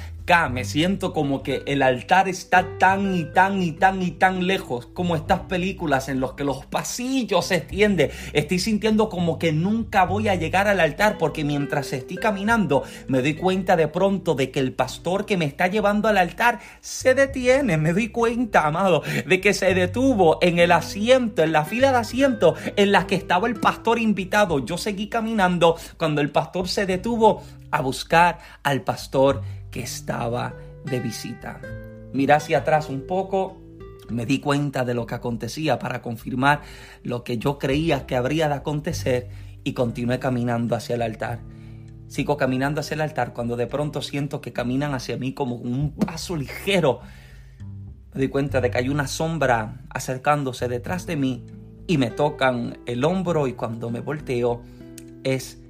me 0.50 0.64
siento 0.64 1.12
como 1.12 1.44
que 1.44 1.62
el 1.66 1.82
altar 1.82 2.30
está 2.30 2.78
tan 2.78 3.16
y 3.16 3.26
tan 3.26 3.62
y 3.62 3.74
tan 3.74 4.02
y 4.02 4.12
tan 4.12 4.48
lejos 4.48 4.86
como 4.86 5.18
estas 5.18 5.42
películas 5.42 6.08
en 6.08 6.22
los 6.22 6.34
que 6.34 6.46
los 6.46 6.66
pasillos 6.66 7.48
se 7.48 7.56
extienden. 7.56 8.12
Estoy 8.32 8.60
sintiendo 8.60 9.10
como 9.10 9.38
que 9.38 9.52
nunca 9.52 10.06
voy 10.06 10.30
a 10.30 10.36
llegar 10.36 10.70
al 10.70 10.80
altar 10.80 11.18
porque 11.18 11.44
mientras 11.44 11.92
estoy 11.92 12.16
caminando 12.16 12.84
me 13.10 13.22
doy 13.22 13.34
cuenta 13.34 13.76
de 13.76 13.90
pronto 13.90 14.34
de 14.34 14.52
que 14.52 14.62
el 14.62 14.72
pastor 14.72 15.26
que 15.26 15.36
me 15.36 15.44
está 15.44 15.68
llevando 15.68 16.08
al 16.08 16.18
altar 16.18 16.60
se 16.80 17.14
detiene. 17.14 17.76
Me 17.76 17.92
doy 17.92 18.08
cuenta, 18.08 18.66
amado, 18.66 19.04
de 19.26 19.42
que 19.42 19.54
se 19.54 19.74
detuvo 19.74 20.38
en 20.42 20.60
el 20.60 20.72
asiento, 20.72 21.44
en 21.44 21.52
la 21.52 21.66
fila 21.66 21.92
de 21.92 21.98
asiento 21.98 22.56
en 22.78 22.94
la 22.94 23.06
que 23.06 23.16
estaba 23.16 23.50
el 23.50 23.56
pastor 23.56 24.00
invitado. 24.00 24.66
Yo 24.66 24.78
seguí 24.78 25.08
caminando 25.08 25.76
cuando 25.98 26.22
el 26.22 26.30
pastor 26.30 26.70
se 26.70 26.86
detuvo 26.86 27.44
a 27.72 27.82
buscar 27.82 28.40
al 28.64 28.82
pastor 28.82 29.42
que 29.72 29.82
estaba 29.82 30.54
de 30.86 31.00
visita. 31.00 31.62
Miré 32.14 32.34
hacia 32.34 32.60
atrás 32.60 32.90
un 32.90 33.08
poco, 33.08 33.58
me 34.10 34.26
di 34.26 34.40
cuenta 34.40 34.84
de 34.84 34.94
lo 34.94 35.06
que 35.06 35.16
acontecía 35.16 35.80
para 35.80 36.02
confirmar 36.02 36.62
lo 37.04 37.24
que 37.24 37.38
yo 37.38 37.58
creía 37.58 38.06
que 38.06 38.16
habría 38.16 38.48
de 38.50 38.56
acontecer 38.56 39.30
y 39.64 39.74
continué 39.74 40.20
caminando 40.20 40.76
hacia 40.76 40.96
el 40.96 41.02
altar. 41.02 41.40
Sigo 42.08 42.36
caminando 42.36 42.82
hacia 42.82 42.96
el 42.96 43.02
altar 43.02 43.34
cuando 43.34 43.56
de 43.56 43.68
pronto 43.68 44.02
siento 44.02 44.42
que 44.42 44.52
caminan 44.52 44.94
hacia 44.94 45.16
mí 45.18 45.34
como 45.34 45.56
un 45.56 45.96
paso 45.96 46.36
ligero. 46.36 47.00
Me 48.14 48.22
di 48.22 48.28
cuenta 48.28 48.60
de 48.60 48.70
que 48.70 48.80
hay 48.80 48.90
una 48.90 49.08
sombra 49.08 49.86
acercándose 49.90 50.68
detrás 50.68 51.06
de 51.06 51.16
mí 51.16 51.46
y 51.88 51.98
me 51.98 52.12
tocan 52.12 52.80
el 52.86 53.06
hombro 53.06 53.48
y 53.48 53.54
cuando 53.54 53.90
me 53.90 54.02
volteo 54.02 54.62
es 55.24 55.62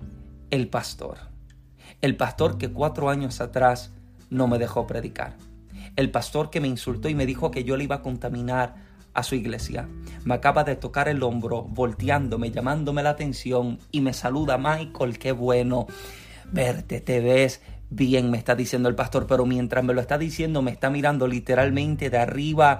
el 0.49 0.67
pastor. 0.67 1.30
El 2.01 2.17
pastor 2.17 2.57
que 2.57 2.71
cuatro 2.71 3.09
años 3.09 3.41
atrás 3.41 3.91
no 4.29 4.47
me 4.47 4.57
dejó 4.57 4.87
predicar. 4.87 5.37
El 5.95 6.09
pastor 6.09 6.49
que 6.49 6.59
me 6.59 6.67
insultó 6.67 7.09
y 7.09 7.15
me 7.15 7.25
dijo 7.25 7.51
que 7.51 7.63
yo 7.63 7.77
le 7.77 7.83
iba 7.83 7.97
a 7.97 8.01
contaminar 8.01 8.75
a 9.13 9.23
su 9.23 9.35
iglesia. 9.35 9.87
Me 10.23 10.33
acaba 10.33 10.63
de 10.63 10.75
tocar 10.75 11.09
el 11.09 11.21
hombro, 11.21 11.63
volteándome, 11.63 12.49
llamándome 12.49 13.03
la 13.03 13.11
atención 13.11 13.77
y 13.91 14.01
me 14.01 14.13
saluda 14.13 14.57
Michael, 14.57 15.19
qué 15.19 15.31
bueno 15.31 15.85
verte, 16.51 17.01
te 17.01 17.19
ves 17.19 17.61
bien, 17.91 18.31
me 18.31 18.37
está 18.37 18.55
diciendo 18.55 18.87
el 18.87 18.95
pastor, 18.95 19.27
pero 19.27 19.45
mientras 19.45 19.83
me 19.83 19.93
lo 19.93 19.99
está 20.01 20.17
diciendo, 20.17 20.61
me 20.61 20.71
está 20.71 20.89
mirando 20.89 21.27
literalmente 21.27 22.09
de 22.09 22.17
arriba 22.17 22.79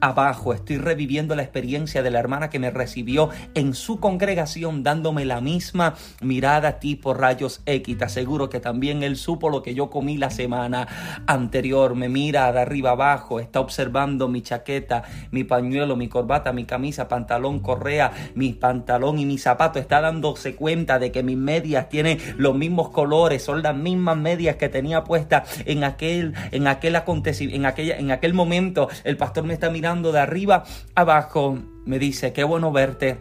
abajo. 0.00 0.54
Estoy 0.54 0.78
reviviendo 0.78 1.34
la 1.34 1.42
experiencia 1.42 2.02
de 2.02 2.10
la 2.10 2.20
hermana 2.20 2.48
que 2.48 2.60
me 2.60 2.70
recibió 2.70 3.28
en 3.54 3.74
su 3.74 3.98
congregación, 3.98 4.84
dándome 4.84 5.24
la 5.24 5.40
misma 5.40 5.94
mirada 6.20 6.78
tipo 6.78 7.12
rayos 7.12 7.60
X. 7.66 7.98
Te 7.98 8.04
aseguro 8.04 8.48
que 8.48 8.60
también 8.60 9.02
él 9.02 9.16
supo 9.16 9.50
lo 9.50 9.62
que 9.62 9.74
yo 9.74 9.90
comí 9.90 10.16
la 10.16 10.30
semana 10.30 11.22
anterior. 11.26 11.96
Me 11.96 12.08
mira 12.08 12.52
de 12.52 12.60
arriba 12.60 12.90
abajo, 12.90 13.40
está 13.40 13.58
observando 13.60 14.28
mi 14.28 14.42
chaqueta, 14.42 15.02
mi 15.32 15.42
pañuelo, 15.42 15.96
mi 15.96 16.08
corbata, 16.08 16.52
mi 16.52 16.64
camisa, 16.64 17.08
pantalón, 17.08 17.58
correa, 17.58 18.12
mi 18.36 18.52
pantalón 18.52 19.18
y 19.18 19.26
mi 19.26 19.38
zapato. 19.38 19.80
Está 19.80 20.00
dándose 20.00 20.54
cuenta 20.54 21.00
de 21.00 21.10
que 21.10 21.24
mis 21.24 21.36
medias 21.36 21.88
tienen 21.88 22.18
los 22.36 22.54
mismos 22.54 22.90
colores, 22.90 23.42
son 23.42 23.62
las 23.62 23.74
mismas 23.74 24.16
medias 24.16 24.51
que 24.56 24.68
tenía 24.68 25.04
puesta 25.04 25.44
en 25.64 25.84
aquel, 25.84 26.34
en 26.50 26.66
aquel 26.66 26.96
acontecimiento, 26.96 27.56
en, 27.56 27.66
aquella, 27.66 27.96
en 27.98 28.10
aquel 28.10 28.34
momento. 28.34 28.88
El 29.04 29.16
pastor 29.16 29.44
me 29.44 29.54
está 29.54 29.70
mirando 29.70 30.12
de 30.12 30.20
arriba 30.20 30.64
abajo, 30.94 31.58
me 31.84 31.98
dice, 31.98 32.32
qué 32.32 32.44
bueno 32.44 32.72
verte. 32.72 33.18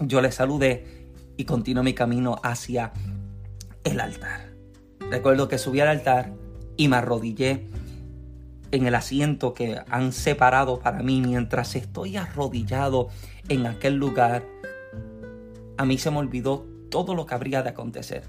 Yo 0.00 0.20
le 0.20 0.30
saludé 0.30 1.08
y 1.36 1.44
continué 1.44 1.82
mi 1.82 1.94
camino 1.94 2.36
hacia 2.42 2.92
el 3.84 4.00
altar. 4.00 4.52
Recuerdo 5.10 5.48
que 5.48 5.58
subí 5.58 5.80
al 5.80 5.88
altar 5.88 6.32
y 6.76 6.88
me 6.88 6.96
arrodillé 6.96 7.66
en 8.70 8.86
el 8.86 8.94
asiento 8.94 9.54
que 9.54 9.80
han 9.88 10.12
separado 10.12 10.80
para 10.80 11.02
mí 11.02 11.20
mientras 11.20 11.74
estoy 11.74 12.16
arrodillado 12.16 13.08
en 13.48 13.66
aquel 13.66 13.94
lugar. 13.94 14.44
A 15.76 15.84
mí 15.84 15.98
se 15.98 16.10
me 16.10 16.18
olvidó 16.18 16.66
todo 16.90 17.14
lo 17.14 17.26
que 17.26 17.34
habría 17.34 17.62
de 17.62 17.70
acontecer 17.70 18.24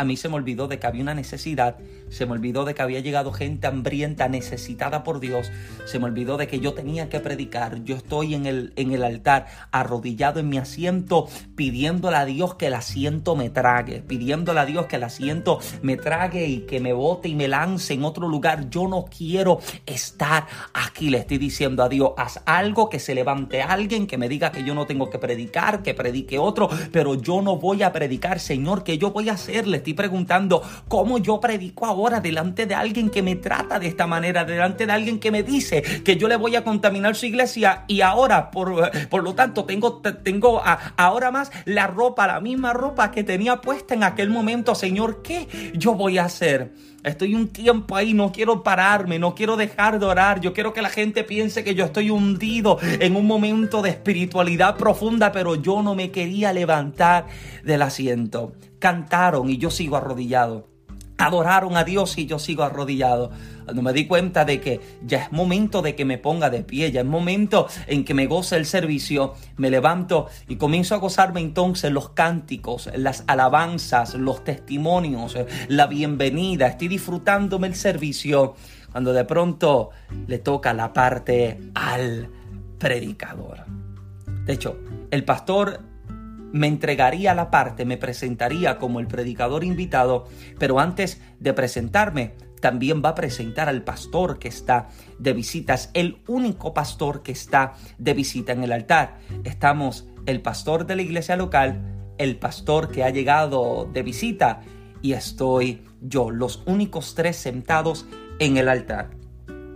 a 0.00 0.04
mí 0.04 0.16
se 0.16 0.30
me 0.30 0.36
olvidó 0.36 0.66
de 0.66 0.78
que 0.78 0.86
había 0.86 1.02
una 1.02 1.14
necesidad, 1.14 1.76
se 2.08 2.24
me 2.24 2.32
olvidó 2.32 2.64
de 2.64 2.72
que 2.72 2.80
había 2.80 3.00
llegado 3.00 3.32
gente 3.32 3.66
hambrienta, 3.66 4.28
necesitada 4.28 5.04
por 5.04 5.20
Dios, 5.20 5.52
se 5.84 5.98
me 5.98 6.06
olvidó 6.06 6.38
de 6.38 6.48
que 6.48 6.58
yo 6.58 6.72
tenía 6.72 7.10
que 7.10 7.20
predicar, 7.20 7.84
yo 7.84 7.96
estoy 7.96 8.34
en 8.34 8.46
el, 8.46 8.72
en 8.76 8.92
el 8.92 9.04
altar, 9.04 9.46
arrodillado 9.72 10.40
en 10.40 10.48
mi 10.48 10.56
asiento, 10.56 11.28
pidiéndole 11.54 12.16
a 12.16 12.24
Dios 12.24 12.54
que 12.54 12.68
el 12.68 12.74
asiento 12.74 13.36
me 13.36 13.50
trague, 13.50 14.00
pidiéndole 14.00 14.60
a 14.60 14.64
Dios 14.64 14.86
que 14.86 14.96
el 14.96 15.04
asiento 15.04 15.58
me 15.82 15.98
trague 15.98 16.46
y 16.46 16.60
que 16.60 16.80
me 16.80 16.94
bote 16.94 17.28
y 17.28 17.34
me 17.34 17.46
lance 17.46 17.92
en 17.92 18.04
otro 18.04 18.26
lugar. 18.26 18.70
Yo 18.70 18.88
no 18.88 19.04
quiero 19.04 19.60
estar 19.84 20.46
aquí, 20.72 21.10
le 21.10 21.18
estoy 21.18 21.36
diciendo 21.36 21.82
a 21.82 21.90
Dios, 21.90 22.12
haz 22.16 22.40
algo 22.46 22.88
que 22.88 22.98
se 22.98 23.14
levante 23.14 23.60
alguien 23.60 24.06
que 24.06 24.16
me 24.16 24.30
diga 24.30 24.50
que 24.50 24.64
yo 24.64 24.74
no 24.74 24.86
tengo 24.86 25.10
que 25.10 25.18
predicar, 25.18 25.82
que 25.82 25.92
predique 25.92 26.38
otro, 26.38 26.70
pero 26.90 27.16
yo 27.16 27.42
no 27.42 27.56
voy 27.56 27.82
a 27.82 27.92
predicar, 27.92 28.40
Señor, 28.40 28.82
que 28.82 28.96
yo 28.96 29.10
voy 29.10 29.28
a 29.28 29.34
hacerle 29.34 29.80
preguntando 29.94 30.62
cómo 30.88 31.18
yo 31.18 31.40
predico 31.40 31.86
ahora 31.86 32.20
delante 32.20 32.66
de 32.66 32.74
alguien 32.74 33.10
que 33.10 33.22
me 33.22 33.36
trata 33.36 33.78
de 33.78 33.86
esta 33.86 34.06
manera, 34.06 34.44
delante 34.44 34.86
de 34.86 34.92
alguien 34.92 35.18
que 35.18 35.30
me 35.30 35.42
dice 35.42 35.82
que 36.04 36.16
yo 36.16 36.28
le 36.28 36.36
voy 36.36 36.56
a 36.56 36.64
contaminar 36.64 37.16
su 37.16 37.26
iglesia 37.26 37.84
y 37.86 38.00
ahora, 38.00 38.50
por, 38.50 38.90
por 39.08 39.22
lo 39.22 39.34
tanto, 39.34 39.64
tengo, 39.64 39.98
tengo 40.22 40.62
ahora 40.96 41.30
más 41.30 41.50
la 41.64 41.86
ropa, 41.86 42.26
la 42.26 42.40
misma 42.40 42.72
ropa 42.72 43.10
que 43.10 43.24
tenía 43.24 43.60
puesta 43.60 43.94
en 43.94 44.02
aquel 44.02 44.30
momento. 44.30 44.74
Señor, 44.74 45.22
¿qué 45.22 45.48
yo 45.74 45.94
voy 45.94 46.18
a 46.18 46.24
hacer? 46.24 46.72
Estoy 47.02 47.34
un 47.34 47.48
tiempo 47.48 47.96
ahí, 47.96 48.12
no 48.12 48.30
quiero 48.30 48.62
pararme, 48.62 49.18
no 49.18 49.34
quiero 49.34 49.56
dejar 49.56 49.98
de 49.98 50.06
orar. 50.06 50.40
Yo 50.40 50.52
quiero 50.52 50.74
que 50.74 50.82
la 50.82 50.90
gente 50.90 51.24
piense 51.24 51.64
que 51.64 51.74
yo 51.74 51.86
estoy 51.86 52.10
hundido 52.10 52.78
en 52.82 53.16
un 53.16 53.26
momento 53.26 53.80
de 53.80 53.90
espiritualidad 53.90 54.76
profunda, 54.76 55.32
pero 55.32 55.54
yo 55.54 55.82
no 55.82 55.94
me 55.94 56.10
quería 56.10 56.52
levantar 56.52 57.26
del 57.64 57.82
asiento 57.82 58.52
cantaron 58.80 59.48
y 59.48 59.58
yo 59.58 59.70
sigo 59.70 59.96
arrodillado. 59.96 60.68
Adoraron 61.18 61.76
a 61.76 61.84
Dios 61.84 62.16
y 62.16 62.24
yo 62.24 62.38
sigo 62.38 62.62
arrodillado. 62.62 63.30
Cuando 63.64 63.82
me 63.82 63.92
di 63.92 64.06
cuenta 64.06 64.46
de 64.46 64.58
que 64.58 64.80
ya 65.04 65.24
es 65.24 65.32
momento 65.32 65.82
de 65.82 65.94
que 65.94 66.06
me 66.06 66.16
ponga 66.16 66.48
de 66.48 66.64
pie, 66.64 66.90
ya 66.90 67.02
es 67.02 67.06
momento 67.06 67.68
en 67.86 68.06
que 68.06 68.14
me 68.14 68.26
goce 68.26 68.56
el 68.56 68.64
servicio, 68.64 69.34
me 69.58 69.68
levanto 69.68 70.28
y 70.48 70.56
comienzo 70.56 70.94
a 70.94 70.98
gozarme 70.98 71.40
entonces 71.40 71.92
los 71.92 72.08
cánticos, 72.10 72.88
las 72.96 73.24
alabanzas, 73.26 74.14
los 74.14 74.42
testimonios, 74.44 75.36
la 75.68 75.86
bienvenida. 75.86 76.68
Estoy 76.68 76.88
disfrutándome 76.88 77.66
el 77.66 77.74
servicio 77.74 78.54
cuando 78.90 79.12
de 79.12 79.26
pronto 79.26 79.90
le 80.26 80.38
toca 80.38 80.72
la 80.72 80.94
parte 80.94 81.60
al 81.74 82.30
predicador. 82.78 83.66
De 84.46 84.54
hecho, 84.54 84.78
el 85.10 85.22
pastor 85.22 85.89
me 86.52 86.66
entregaría 86.66 87.34
la 87.34 87.50
parte, 87.50 87.84
me 87.84 87.96
presentaría 87.96 88.78
como 88.78 89.00
el 89.00 89.06
predicador 89.06 89.64
invitado, 89.64 90.26
pero 90.58 90.80
antes 90.80 91.20
de 91.38 91.52
presentarme, 91.52 92.34
también 92.60 93.02
va 93.02 93.10
a 93.10 93.14
presentar 93.14 93.68
al 93.68 93.82
pastor 93.82 94.38
que 94.38 94.48
está 94.48 94.88
de 95.18 95.32
visitas, 95.32 95.90
el 95.94 96.18
único 96.28 96.74
pastor 96.74 97.22
que 97.22 97.32
está 97.32 97.74
de 97.98 98.14
visita 98.14 98.52
en 98.52 98.62
el 98.64 98.72
altar. 98.72 99.18
Estamos 99.44 100.06
el 100.26 100.42
pastor 100.42 100.86
de 100.86 100.96
la 100.96 101.02
iglesia 101.02 101.36
local, 101.36 101.80
el 102.18 102.36
pastor 102.36 102.90
que 102.90 103.02
ha 103.02 103.10
llegado 103.10 103.88
de 103.90 104.02
visita 104.02 104.60
y 105.02 105.14
estoy 105.14 105.82
yo, 106.02 106.30
los 106.30 106.62
únicos 106.66 107.14
tres 107.14 107.36
sentados 107.36 108.06
en 108.38 108.58
el 108.58 108.68
altar. 108.68 109.19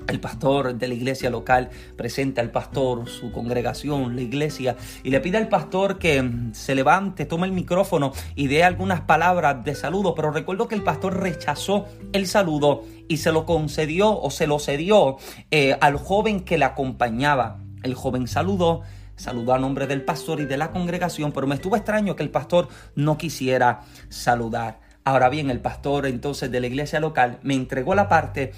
El 0.06 0.20
pastor 0.20 0.74
de 0.74 0.86
la 0.86 0.94
iglesia 0.94 1.30
local 1.30 1.70
presenta 1.96 2.42
al 2.42 2.50
pastor, 2.50 3.08
su 3.08 3.32
congregación, 3.32 4.14
la 4.14 4.22
iglesia, 4.22 4.76
y 5.02 5.10
le 5.10 5.20
pide 5.20 5.38
al 5.38 5.48
pastor 5.48 5.98
que 5.98 6.30
se 6.52 6.74
levante, 6.74 7.24
tome 7.24 7.46
el 7.46 7.52
micrófono 7.52 8.12
y 8.34 8.48
dé 8.48 8.64
algunas 8.64 9.00
palabras 9.00 9.64
de 9.64 9.74
saludo. 9.74 10.14
Pero 10.14 10.30
recuerdo 10.30 10.68
que 10.68 10.74
el 10.74 10.82
pastor 10.82 11.20
rechazó 11.20 11.86
el 12.12 12.26
saludo 12.26 12.84
y 13.08 13.16
se 13.16 13.32
lo 13.32 13.46
concedió 13.46 14.20
o 14.20 14.30
se 14.30 14.46
lo 14.46 14.58
cedió 14.58 15.16
eh, 15.50 15.76
al 15.80 15.96
joven 15.96 16.40
que 16.40 16.58
le 16.58 16.66
acompañaba. 16.66 17.60
El 17.82 17.94
joven 17.94 18.28
saludó, 18.28 18.82
saludó 19.16 19.54
a 19.54 19.58
nombre 19.58 19.86
del 19.86 20.04
pastor 20.04 20.40
y 20.40 20.44
de 20.44 20.58
la 20.58 20.70
congregación, 20.70 21.32
pero 21.32 21.46
me 21.46 21.54
estuvo 21.54 21.76
extraño 21.76 22.14
que 22.14 22.22
el 22.22 22.30
pastor 22.30 22.68
no 22.94 23.16
quisiera 23.16 23.80
saludar. 24.10 24.83
Ahora 25.06 25.28
bien, 25.28 25.50
el 25.50 25.60
pastor 25.60 26.06
entonces 26.06 26.50
de 26.50 26.60
la 26.60 26.66
iglesia 26.66 26.98
local 26.98 27.38
me 27.42 27.54
entregó 27.54 27.94
la 27.94 28.08
parte 28.08 28.52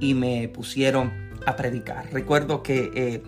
y 0.00 0.14
me 0.14 0.48
pusieron 0.48 1.12
a 1.46 1.54
predicar. 1.54 2.12
Recuerdo 2.12 2.64
que 2.64 2.90
eh, 2.96 3.22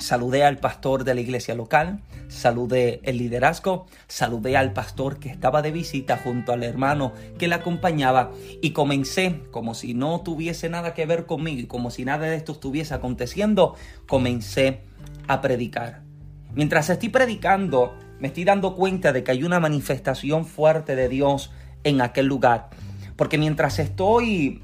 saludé 0.00 0.42
al 0.42 0.58
pastor 0.58 1.04
de 1.04 1.14
la 1.14 1.20
iglesia 1.20 1.54
local, 1.54 2.00
saludé 2.26 3.00
el 3.04 3.18
liderazgo, 3.18 3.86
saludé 4.08 4.56
al 4.56 4.72
pastor 4.72 5.20
que 5.20 5.28
estaba 5.28 5.62
de 5.62 5.70
visita 5.70 6.16
junto 6.16 6.52
al 6.52 6.64
hermano 6.64 7.12
que 7.38 7.46
le 7.46 7.54
acompañaba 7.54 8.32
y 8.60 8.70
comencé, 8.70 9.40
como 9.52 9.74
si 9.74 9.94
no 9.94 10.22
tuviese 10.22 10.68
nada 10.68 10.94
que 10.94 11.06
ver 11.06 11.26
conmigo 11.26 11.60
y 11.60 11.66
como 11.66 11.90
si 11.90 12.04
nada 12.04 12.26
de 12.26 12.34
esto 12.34 12.50
estuviese 12.50 12.94
aconteciendo, 12.94 13.76
comencé 14.08 14.80
a 15.28 15.40
predicar. 15.40 16.02
Mientras 16.52 16.90
estoy 16.90 17.10
predicando, 17.10 17.94
me 18.18 18.26
estoy 18.28 18.42
dando 18.42 18.74
cuenta 18.74 19.12
de 19.12 19.22
que 19.22 19.30
hay 19.30 19.44
una 19.44 19.60
manifestación 19.60 20.46
fuerte 20.46 20.96
de 20.96 21.08
Dios 21.08 21.52
en 21.84 22.00
aquel 22.00 22.26
lugar. 22.26 22.70
Porque 23.16 23.38
mientras 23.38 23.78
estoy 23.78 24.62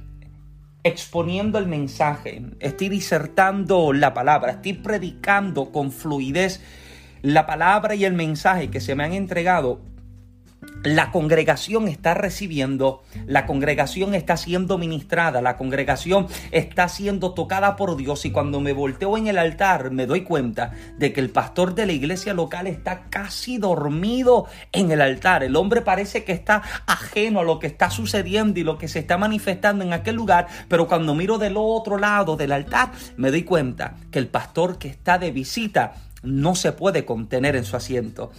exponiendo 0.83 1.59
el 1.59 1.67
mensaje, 1.67 2.43
estoy 2.61 2.89
disertando 2.89 3.93
la 3.93 4.15
palabra, 4.15 4.53
estoy 4.53 4.75
predicando 4.75 5.71
con 5.71 5.93
fluidez 5.93 6.63
la 7.23 7.47
palabra 7.47 7.95
y 7.95 8.05
el 8.05 8.15
mensaje 8.15 8.71
que 8.71 8.81
se 8.81 8.95
me 8.95 9.05
han 9.05 9.13
entregado, 9.13 9.81
la 10.83 11.11
congregación 11.11 11.89
está 11.89 12.15
recibiendo, 12.15 13.03
la 13.27 13.47
congregación 13.47 14.15
está 14.15 14.37
siendo 14.37 14.79
ministrada, 14.79 15.41
la 15.41 15.57
congregación 15.57 16.27
está 16.51 16.89
siendo 16.89 17.33
tocada 17.33 17.77
por 17.77 17.97
Dios 17.97 18.25
y 18.25 18.31
cuando 18.31 18.61
me 18.61 18.73
volteo 18.73 19.17
en 19.17 19.29
el 19.29 19.39
altar 19.39 19.91
me 19.91 20.07
doy 20.07 20.23
cuenta 20.23 20.73
de 20.97 21.13
que 21.13 21.21
el 21.21 21.31
pastor 21.31 21.75
de 21.75 21.87
la 21.87 21.93
iglesia 21.93 22.35
local 22.35 22.67
está 22.67 23.05
casi 23.11 23.59
dormido 23.59 24.47
en 24.73 24.91
el 24.91 25.01
altar. 25.01 25.43
El 25.43 25.57
hombre 25.57 25.83
parece 25.83 26.25
que 26.25 26.33
está 26.33 26.63
ajeno 26.87 27.41
a 27.41 27.45
lo 27.45 27.59
que 27.59 27.67
está 27.67 27.91
sucediendo 27.91 28.59
y 28.59 28.65
lo 28.65 28.79
que 28.79 28.89
se 28.89 29.01
está 29.01 29.17
manifestando 29.17 29.85
en 29.85 29.93
aquel 29.93 30.17
lugar, 30.17 30.47
pero 30.69 30.89
cuando 30.89 31.15
miro 31.15 31.39
del 31.39 31.55
otro 31.57 31.99
lado 31.99 32.37
del 32.37 32.53
altar 32.53 32.91
me 33.17 33.31
doy 33.31 33.45
cuenta 33.45 33.97
que 34.11 34.19
el 34.19 34.29
pastor 34.29 34.79
que 34.79 34.89
está 34.89 35.19
de 35.19 35.31
visita 35.31 35.95
no 36.23 36.55
se 36.55 36.73
puede 36.73 37.05
contener 37.05 37.57
en 37.57 37.65
su 37.65 37.77
asiento. 37.77 38.33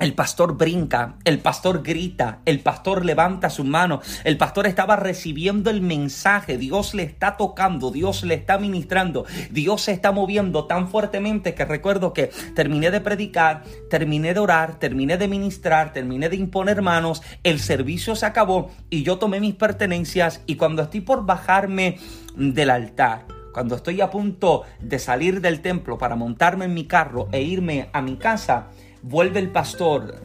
El 0.00 0.14
pastor 0.14 0.56
brinca, 0.56 1.16
el 1.24 1.40
pastor 1.40 1.82
grita, 1.82 2.38
el 2.46 2.60
pastor 2.60 3.04
levanta 3.04 3.50
su 3.50 3.64
mano, 3.64 4.00
el 4.24 4.38
pastor 4.38 4.66
estaba 4.66 4.96
recibiendo 4.96 5.68
el 5.68 5.82
mensaje, 5.82 6.56
Dios 6.56 6.94
le 6.94 7.02
está 7.02 7.36
tocando, 7.36 7.90
Dios 7.90 8.24
le 8.24 8.32
está 8.32 8.56
ministrando, 8.56 9.26
Dios 9.50 9.82
se 9.82 9.92
está 9.92 10.10
moviendo 10.10 10.64
tan 10.64 10.88
fuertemente 10.88 11.54
que 11.54 11.66
recuerdo 11.66 12.14
que 12.14 12.30
terminé 12.54 12.90
de 12.90 13.02
predicar, 13.02 13.62
terminé 13.90 14.32
de 14.32 14.40
orar, 14.40 14.78
terminé 14.78 15.18
de 15.18 15.28
ministrar, 15.28 15.92
terminé 15.92 16.30
de 16.30 16.36
imponer 16.36 16.80
manos, 16.80 17.22
el 17.42 17.60
servicio 17.60 18.16
se 18.16 18.24
acabó 18.24 18.70
y 18.88 19.02
yo 19.02 19.18
tomé 19.18 19.38
mis 19.38 19.54
pertenencias 19.54 20.40
y 20.46 20.56
cuando 20.56 20.80
estoy 20.80 21.02
por 21.02 21.26
bajarme 21.26 21.98
del 22.36 22.70
altar, 22.70 23.26
cuando 23.52 23.74
estoy 23.74 24.00
a 24.00 24.10
punto 24.10 24.62
de 24.80 24.98
salir 24.98 25.42
del 25.42 25.60
templo 25.60 25.98
para 25.98 26.16
montarme 26.16 26.64
en 26.64 26.72
mi 26.72 26.86
carro 26.86 27.28
e 27.32 27.42
irme 27.42 27.90
a 27.92 28.00
mi 28.00 28.16
casa, 28.16 28.68
vuelve 29.02 29.40
el 29.40 29.50
pastor 29.50 30.22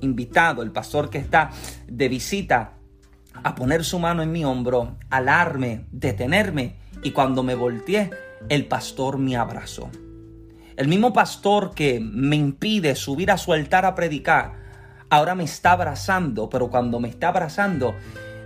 invitado, 0.00 0.62
el 0.62 0.72
pastor 0.72 1.10
que 1.10 1.18
está 1.18 1.50
de 1.86 2.08
visita, 2.08 2.74
a 3.42 3.54
poner 3.54 3.84
su 3.84 3.98
mano 3.98 4.22
en 4.22 4.32
mi 4.32 4.44
hombro, 4.44 4.96
alarme, 5.10 5.86
detenerme, 5.90 6.76
y 7.02 7.10
cuando 7.10 7.42
me 7.42 7.54
volteé, 7.54 8.10
el 8.48 8.66
pastor 8.66 9.18
me 9.18 9.36
abrazó. 9.36 9.90
El 10.76 10.88
mismo 10.88 11.12
pastor 11.12 11.74
que 11.74 12.00
me 12.00 12.36
impide 12.36 12.94
subir 12.94 13.30
a 13.30 13.38
su 13.38 13.52
altar 13.52 13.84
a 13.84 13.94
predicar, 13.94 14.54
ahora 15.10 15.34
me 15.34 15.44
está 15.44 15.72
abrazando, 15.72 16.48
pero 16.48 16.68
cuando 16.68 17.00
me 17.00 17.08
está 17.08 17.28
abrazando, 17.28 17.94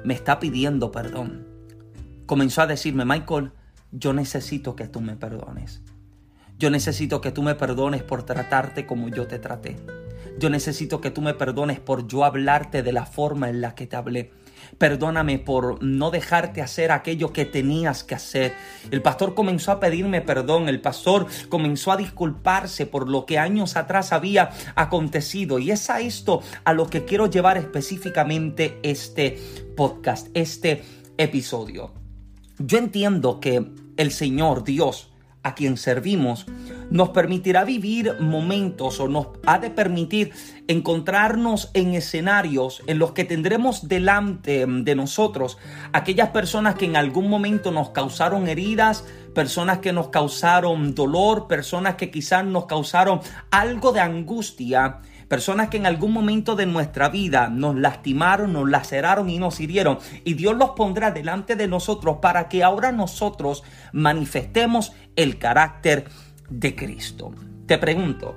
me 0.05 0.15
está 0.15 0.39
pidiendo 0.39 0.91
perdón. 0.91 1.47
Comenzó 2.27 2.63
a 2.63 2.67
decirme, 2.67 3.05
Michael, 3.05 3.53
yo 3.91 4.13
necesito 4.13 4.77
que 4.77 4.87
tú 4.87 5.01
me 5.01 5.17
perdones. 5.17 5.83
Yo 6.61 6.69
necesito 6.69 7.23
que 7.23 7.33
tú 7.33 7.43
me 7.43 7.55
perdones 7.55 8.03
por 8.03 8.23
tratarte 8.23 8.85
como 8.85 9.09
yo 9.09 9.27
te 9.27 9.39
traté. 9.39 9.79
Yo 10.39 10.51
necesito 10.51 11.01
que 11.01 11.11
tú 11.11 11.23
me 11.23 11.33
perdones 11.33 11.81
por 11.81 12.07
yo 12.07 12.23
hablarte 12.23 12.83
de 12.83 12.93
la 12.93 13.07
forma 13.07 13.49
en 13.49 13.63
la 13.63 13.75
que 13.75 13.87
te 13.87 13.97
hablé. 13.97 14.31
Perdóname 14.77 15.39
por 15.39 15.83
no 15.83 16.11
dejarte 16.11 16.61
hacer 16.61 16.93
aquello 16.93 17.33
que 17.33 17.47
tenías 17.47 18.05
que 18.05 18.15
hacer. 18.15 18.53
El 18.91 19.01
pastor 19.01 19.35
comenzó 19.35 19.73
a 19.73 19.81
pedirme 19.81 20.21
perdón, 20.21 20.69
el 20.69 20.83
pastor 20.83 21.29
comenzó 21.49 21.93
a 21.93 21.97
disculparse 21.97 22.85
por 22.85 23.09
lo 23.09 23.25
que 23.25 23.39
años 23.39 23.79
atrás 23.79 24.13
había 24.13 24.51
acontecido. 24.75 25.61
Y 25.61 25.71
es 25.71 25.89
a 25.89 26.03
esto 26.03 26.43
a 26.65 26.75
lo 26.75 26.91
que 26.91 27.07
quiero 27.07 27.31
llevar 27.31 27.57
específicamente 27.57 28.79
este 28.83 29.39
podcast, 29.79 30.29
este 30.35 30.83
episodio. 31.17 31.95
Yo 32.59 32.77
entiendo 32.77 33.41
que 33.41 33.65
el 33.97 34.11
Señor 34.13 34.63
Dios 34.63 35.10
a 35.43 35.55
quien 35.55 35.77
servimos 35.77 36.47
nos 36.91 37.11
permitirá 37.11 37.65
vivir 37.65 38.17
momentos 38.21 39.01
o 39.01 39.09
nos 39.09 39.29
ha 39.47 39.59
de 39.59 39.71
permitir 39.71 40.33
encontrarnos 40.69 41.71
en 41.75 41.95
escenarios 41.95 42.83
en 42.87 42.99
los 42.99 43.13
que 43.13 43.25
tendremos 43.25 43.89
delante 43.89 44.67
de 44.67 44.95
nosotros 44.95 45.57
aquellas 45.93 46.31
personas 46.31 46.75
que 46.75 46.85
en 46.85 46.97
algún 46.97 47.31
momento 47.31 47.71
nos 47.71 47.91
causaron 47.91 48.49
heridas, 48.49 49.05
personas 49.35 49.79
que 49.79 49.93
nos 49.93 50.09
causaron 50.09 50.95
dolor, 50.95 51.47
personas 51.47 51.95
que 51.95 52.11
quizás 52.11 52.45
nos 52.45 52.67
causaron 52.67 53.21
algo 53.51 53.93
de 53.93 54.01
angustia 54.01 55.01
personas 55.31 55.69
que 55.69 55.77
en 55.77 55.87
algún 55.87 56.13
momento 56.13 56.57
de 56.57 56.67
nuestra 56.67 57.09
vida 57.09 57.49
nos 57.49 57.77
lastimaron, 57.77 58.53
nos 58.53 58.69
laceraron 58.69 59.31
y 59.31 59.39
nos 59.39 59.61
hirieron. 59.61 60.01
Y 60.25 60.35
Dios 60.35 60.57
los 60.57 60.71
pondrá 60.71 61.13
delante 61.13 61.55
de 61.55 61.69
nosotros 61.69 62.17
para 62.21 62.49
que 62.49 62.65
ahora 62.65 62.91
nosotros 62.91 63.63
manifestemos 63.93 64.93
el 65.15 65.39
carácter 65.39 66.09
de 66.49 66.75
Cristo. 66.75 67.33
Te 67.67 67.79
pregunto, 67.79 68.35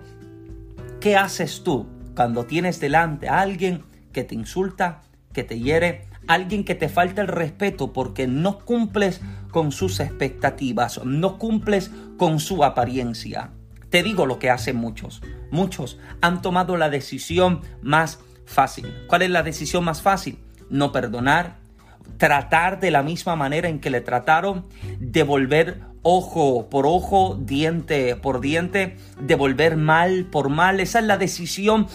¿qué 1.00 1.18
haces 1.18 1.64
tú 1.64 1.88
cuando 2.16 2.46
tienes 2.46 2.80
delante 2.80 3.28
a 3.28 3.40
alguien 3.40 3.86
que 4.12 4.24
te 4.24 4.36
insulta, 4.36 5.02
que 5.34 5.44
te 5.44 5.60
hiere, 5.60 6.06
alguien 6.28 6.64
que 6.64 6.76
te 6.76 6.90
falta 6.90 7.24
el 7.24 7.28
respeto 7.28 7.92
porque 7.92 8.28
no 8.28 8.60
cumples 8.60 9.20
con 9.50 9.72
sus 9.72 10.00
expectativas, 10.00 11.04
no 11.04 11.40
cumples 11.40 11.90
con 12.18 12.40
su 12.40 12.64
apariencia? 12.64 13.50
Te 13.94 14.02
digo 14.02 14.26
lo 14.26 14.40
que 14.40 14.50
hacen 14.50 14.78
muchos. 14.78 15.22
Muchos 15.52 16.00
han 16.20 16.42
tomado 16.42 16.78
la 16.78 16.90
decisión 16.90 17.62
más 17.84 18.22
fácil. 18.44 18.92
¿Cuál 19.06 19.22
es 19.22 19.30
la 19.30 19.44
decisión 19.44 19.84
más 19.84 20.02
fácil? 20.02 20.40
No 20.72 20.92
perdonar, 20.92 21.58
tratar 22.18 22.80
de 22.80 22.90
la 22.90 23.04
misma 23.04 23.36
manera 23.36 23.70
en 23.70 23.80
que 23.80 23.92
le 23.92 24.02
trataron, 24.02 24.66
devolver 25.00 25.82
ojo 26.02 26.72
por 26.72 26.88
ojo, 26.88 27.38
diente 27.40 28.16
por 28.16 28.42
diente, 28.42 28.98
devolver 29.22 29.78
mal 29.78 30.26
por 30.26 30.50
mal. 30.50 30.80
Esa 30.80 30.98
es 30.98 31.06
la 31.06 31.18
decisión 31.18 31.86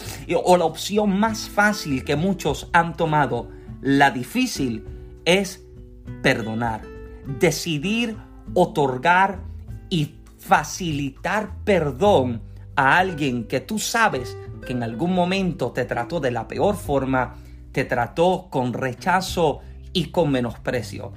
o 0.45 0.55
la 0.55 0.63
opción 0.63 1.19
más 1.19 1.49
fácil 1.49 2.05
que 2.05 2.15
muchos 2.15 2.69
han 2.71 2.95
tomado. 2.95 3.49
La 3.81 4.11
difícil 4.11 4.85
es 5.25 5.65
perdonar, 6.23 6.83
decidir 7.41 8.15
otorgar 8.53 9.48
facilitar 10.49 11.51
perdón 11.63 12.41
a 12.75 12.97
alguien 12.97 13.43
que 13.43 13.59
tú 13.59 13.77
sabes 13.77 14.35
que 14.65 14.73
en 14.73 14.81
algún 14.81 15.13
momento 15.13 15.71
te 15.71 15.85
trató 15.85 16.19
de 16.19 16.31
la 16.31 16.47
peor 16.47 16.75
forma, 16.75 17.35
te 17.71 17.85
trató 17.85 18.47
con 18.49 18.73
rechazo 18.73 19.59
y 19.93 20.05
con 20.05 20.31
menosprecio. 20.31 21.13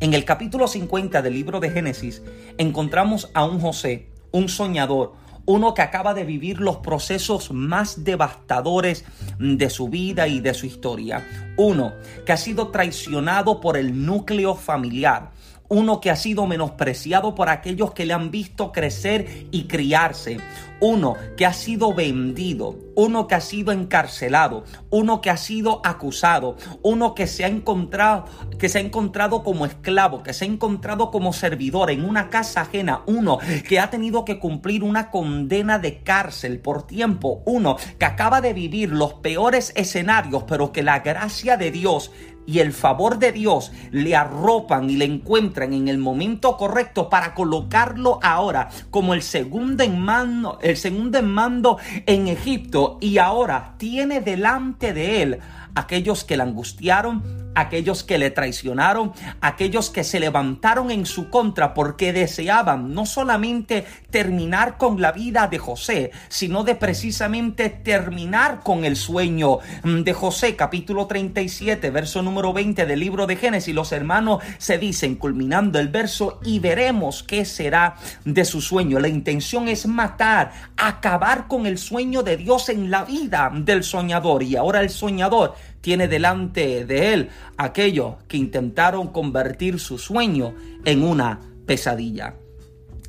En 0.00 0.12
el 0.12 0.24
capítulo 0.24 0.66
50 0.66 1.22
del 1.22 1.34
libro 1.34 1.60
de 1.60 1.70
Génesis 1.70 2.20
encontramos 2.58 3.30
a 3.32 3.44
un 3.44 3.60
José, 3.60 4.10
un 4.32 4.48
soñador, 4.48 5.12
uno 5.46 5.72
que 5.72 5.82
acaba 5.82 6.12
de 6.12 6.24
vivir 6.24 6.58
los 6.58 6.78
procesos 6.78 7.52
más 7.52 8.02
devastadores 8.02 9.04
de 9.38 9.70
su 9.70 9.88
vida 9.88 10.26
y 10.26 10.40
de 10.40 10.54
su 10.54 10.66
historia. 10.66 11.24
Uno 11.56 11.92
que 12.26 12.32
ha 12.32 12.36
sido 12.36 12.68
traicionado 12.68 13.60
por 13.60 13.76
el 13.76 14.04
núcleo 14.04 14.56
familiar 14.56 15.30
uno 15.72 16.02
que 16.02 16.10
ha 16.10 16.16
sido 16.16 16.46
menospreciado 16.46 17.34
por 17.34 17.48
aquellos 17.48 17.94
que 17.94 18.04
le 18.04 18.12
han 18.12 18.30
visto 18.30 18.72
crecer 18.72 19.46
y 19.50 19.64
criarse, 19.64 20.36
uno 20.80 21.14
que 21.34 21.46
ha 21.46 21.54
sido 21.54 21.94
vendido, 21.94 22.76
uno 22.94 23.26
que 23.26 23.36
ha 23.36 23.40
sido 23.40 23.72
encarcelado, 23.72 24.64
uno 24.90 25.22
que 25.22 25.30
ha 25.30 25.38
sido 25.38 25.80
acusado, 25.82 26.56
uno 26.82 27.14
que 27.14 27.26
se 27.26 27.46
ha 27.46 27.48
encontrado 27.48 28.26
que 28.58 28.68
se 28.68 28.78
ha 28.78 28.80
encontrado 28.82 29.42
como 29.42 29.64
esclavo, 29.64 30.22
que 30.22 30.34
se 30.34 30.44
ha 30.44 30.48
encontrado 30.48 31.10
como 31.10 31.32
servidor 31.32 31.90
en 31.90 32.04
una 32.04 32.28
casa 32.28 32.60
ajena, 32.60 33.02
uno 33.06 33.38
que 33.66 33.80
ha 33.80 33.90
tenido 33.90 34.24
que 34.24 34.38
cumplir 34.38 34.84
una 34.84 35.10
condena 35.10 35.78
de 35.78 36.02
cárcel 36.02 36.60
por 36.60 36.86
tiempo, 36.86 37.42
uno 37.46 37.76
que 37.98 38.04
acaba 38.04 38.40
de 38.40 38.52
vivir 38.52 38.90
los 38.90 39.14
peores 39.14 39.72
escenarios, 39.74 40.44
pero 40.46 40.70
que 40.70 40.82
la 40.82 41.00
gracia 41.00 41.56
de 41.56 41.70
Dios 41.70 42.12
y 42.46 42.58
el 42.58 42.72
favor 42.72 43.18
de 43.18 43.32
Dios 43.32 43.72
le 43.90 44.16
arropan 44.16 44.90
y 44.90 44.96
le 44.96 45.04
encuentran 45.04 45.72
en 45.72 45.88
el 45.88 45.98
momento 45.98 46.56
correcto 46.56 47.08
para 47.08 47.34
colocarlo 47.34 48.18
ahora 48.22 48.68
como 48.90 49.14
el 49.14 49.22
segundo 49.22 49.84
en 49.84 49.98
mando, 49.98 50.58
el 50.62 50.76
segundo 50.76 51.18
en 51.18 51.28
mando 51.28 51.78
en 52.06 52.28
Egipto. 52.28 52.98
Y 53.00 53.18
ahora 53.18 53.74
tiene 53.78 54.20
delante 54.20 54.92
de 54.92 55.22
él 55.22 55.38
aquellos 55.74 56.24
que 56.24 56.36
la 56.36 56.44
angustiaron, 56.44 57.41
aquellos 57.54 58.04
que 58.04 58.18
le 58.18 58.30
traicionaron, 58.30 59.12
aquellos 59.40 59.90
que 59.90 60.04
se 60.04 60.20
levantaron 60.20 60.90
en 60.90 61.06
su 61.06 61.30
contra 61.30 61.74
porque 61.74 62.12
deseaban 62.12 62.94
no 62.94 63.06
solamente 63.06 63.84
terminar 64.10 64.78
con 64.78 65.00
la 65.00 65.12
vida 65.12 65.48
de 65.48 65.58
José, 65.58 66.10
sino 66.28 66.64
de 66.64 66.74
precisamente 66.74 67.68
terminar 67.68 68.60
con 68.60 68.84
el 68.84 68.96
sueño 68.96 69.58
de 69.84 70.12
José, 70.12 70.56
capítulo 70.56 71.06
37, 71.06 71.90
verso 71.90 72.22
número 72.22 72.52
20 72.52 72.86
del 72.86 73.00
libro 73.00 73.26
de 73.26 73.36
Génesis. 73.36 73.74
Los 73.74 73.92
hermanos 73.92 74.42
se 74.58 74.78
dicen, 74.78 75.16
culminando 75.16 75.78
el 75.78 75.88
verso, 75.88 76.40
y 76.44 76.58
veremos 76.58 77.22
qué 77.22 77.44
será 77.44 77.96
de 78.24 78.44
su 78.44 78.60
sueño. 78.60 78.98
La 78.98 79.08
intención 79.08 79.68
es 79.68 79.86
matar, 79.86 80.52
acabar 80.76 81.48
con 81.48 81.66
el 81.66 81.78
sueño 81.78 82.22
de 82.22 82.36
Dios 82.36 82.68
en 82.68 82.90
la 82.90 83.04
vida 83.04 83.50
del 83.54 83.84
soñador. 83.84 84.42
Y 84.42 84.56
ahora 84.56 84.80
el 84.80 84.90
soñador 84.90 85.54
tiene 85.82 86.08
delante 86.08 86.86
de 86.86 87.12
él 87.12 87.28
aquellos 87.58 88.14
que 88.28 88.38
intentaron 88.38 89.08
convertir 89.08 89.78
su 89.78 89.98
sueño 89.98 90.54
en 90.86 91.02
una 91.02 91.40
pesadilla. 91.66 92.36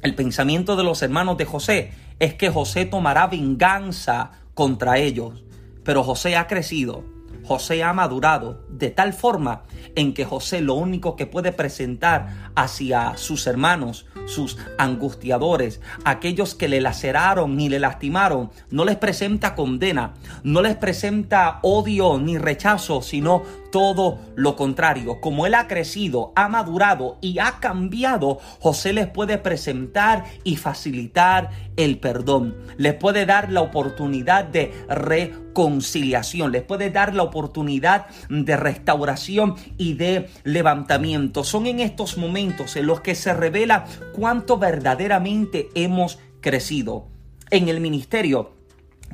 El 0.02 0.16
pensamiento 0.16 0.76
de 0.76 0.84
los 0.84 1.02
hermanos 1.02 1.38
de 1.38 1.46
José 1.46 1.92
es 2.20 2.34
que 2.34 2.50
José 2.50 2.86
tomará 2.86 3.28
venganza 3.28 4.32
contra 4.54 4.98
ellos, 4.98 5.44
pero 5.86 6.04
José 6.04 6.36
ha 6.36 6.48
crecido, 6.48 7.06
José 7.46 7.84
ha 7.84 7.94
madurado 7.94 8.66
de 8.70 8.90
tal 8.90 9.14
forma 9.14 9.64
en 9.96 10.14
que 10.14 10.26
José 10.26 10.62
lo 10.62 10.74
único 10.74 11.16
que 11.16 11.28
puede 11.28 11.52
presentar 11.52 12.52
hacia 12.56 13.18
sus 13.18 13.48
hermanos, 13.48 14.08
sus 14.26 14.58
angustiadores, 14.78 15.82
aquellos 16.06 16.56
que 16.56 16.68
le 16.68 16.82
laceraron 16.82 17.56
ni 17.56 17.70
le 17.70 17.80
lastimaron, 17.80 18.52
no 18.72 18.86
les 18.86 18.98
presenta 18.98 19.56
condena, 19.56 20.14
no 20.44 20.62
les 20.62 20.76
presenta 20.76 21.60
odio 21.62 22.18
ni 22.20 22.38
rechazo, 22.38 23.02
sino 23.02 23.44
todo 23.74 24.20
lo 24.36 24.56
contrario. 24.56 25.20
Como 25.20 25.48
él 25.48 25.56
ha 25.56 25.68
crecido, 25.68 26.32
ha 26.36 26.48
madurado 26.48 27.18
y 27.22 27.40
ha 27.40 27.60
cambiado, 27.60 28.38
José 28.60 28.94
les 28.94 29.08
puede 29.08 29.40
presentar 29.40 30.26
y 30.44 30.58
facilitar 30.58 31.50
el 31.76 31.98
perdón. 31.98 32.56
Les 32.78 32.94
puede 32.94 33.26
dar 33.26 33.52
la 33.52 33.62
oportunidad 33.62 34.44
de 34.44 34.72
reconciliación. 34.88 36.52
Les 36.52 36.62
puede 36.62 36.92
dar 36.92 37.16
la 37.16 37.24
oportunidad 37.24 38.06
de 38.30 38.56
restauración 38.56 39.56
y 39.80 39.96
de 39.96 40.30
levantamiento. 40.44 41.44
Son 41.44 41.66
en 41.66 41.80
estos 41.80 42.16
momentos 42.16 42.76
en 42.76 42.86
los 42.86 43.02
que 43.02 43.16
se 43.16 43.34
revela 43.34 43.86
cuánto 44.14 44.60
verdaderamente 44.60 45.70
hemos 45.74 46.20
crecido. 46.42 47.08
En 47.50 47.70
el 47.70 47.80
ministerio 47.80 48.52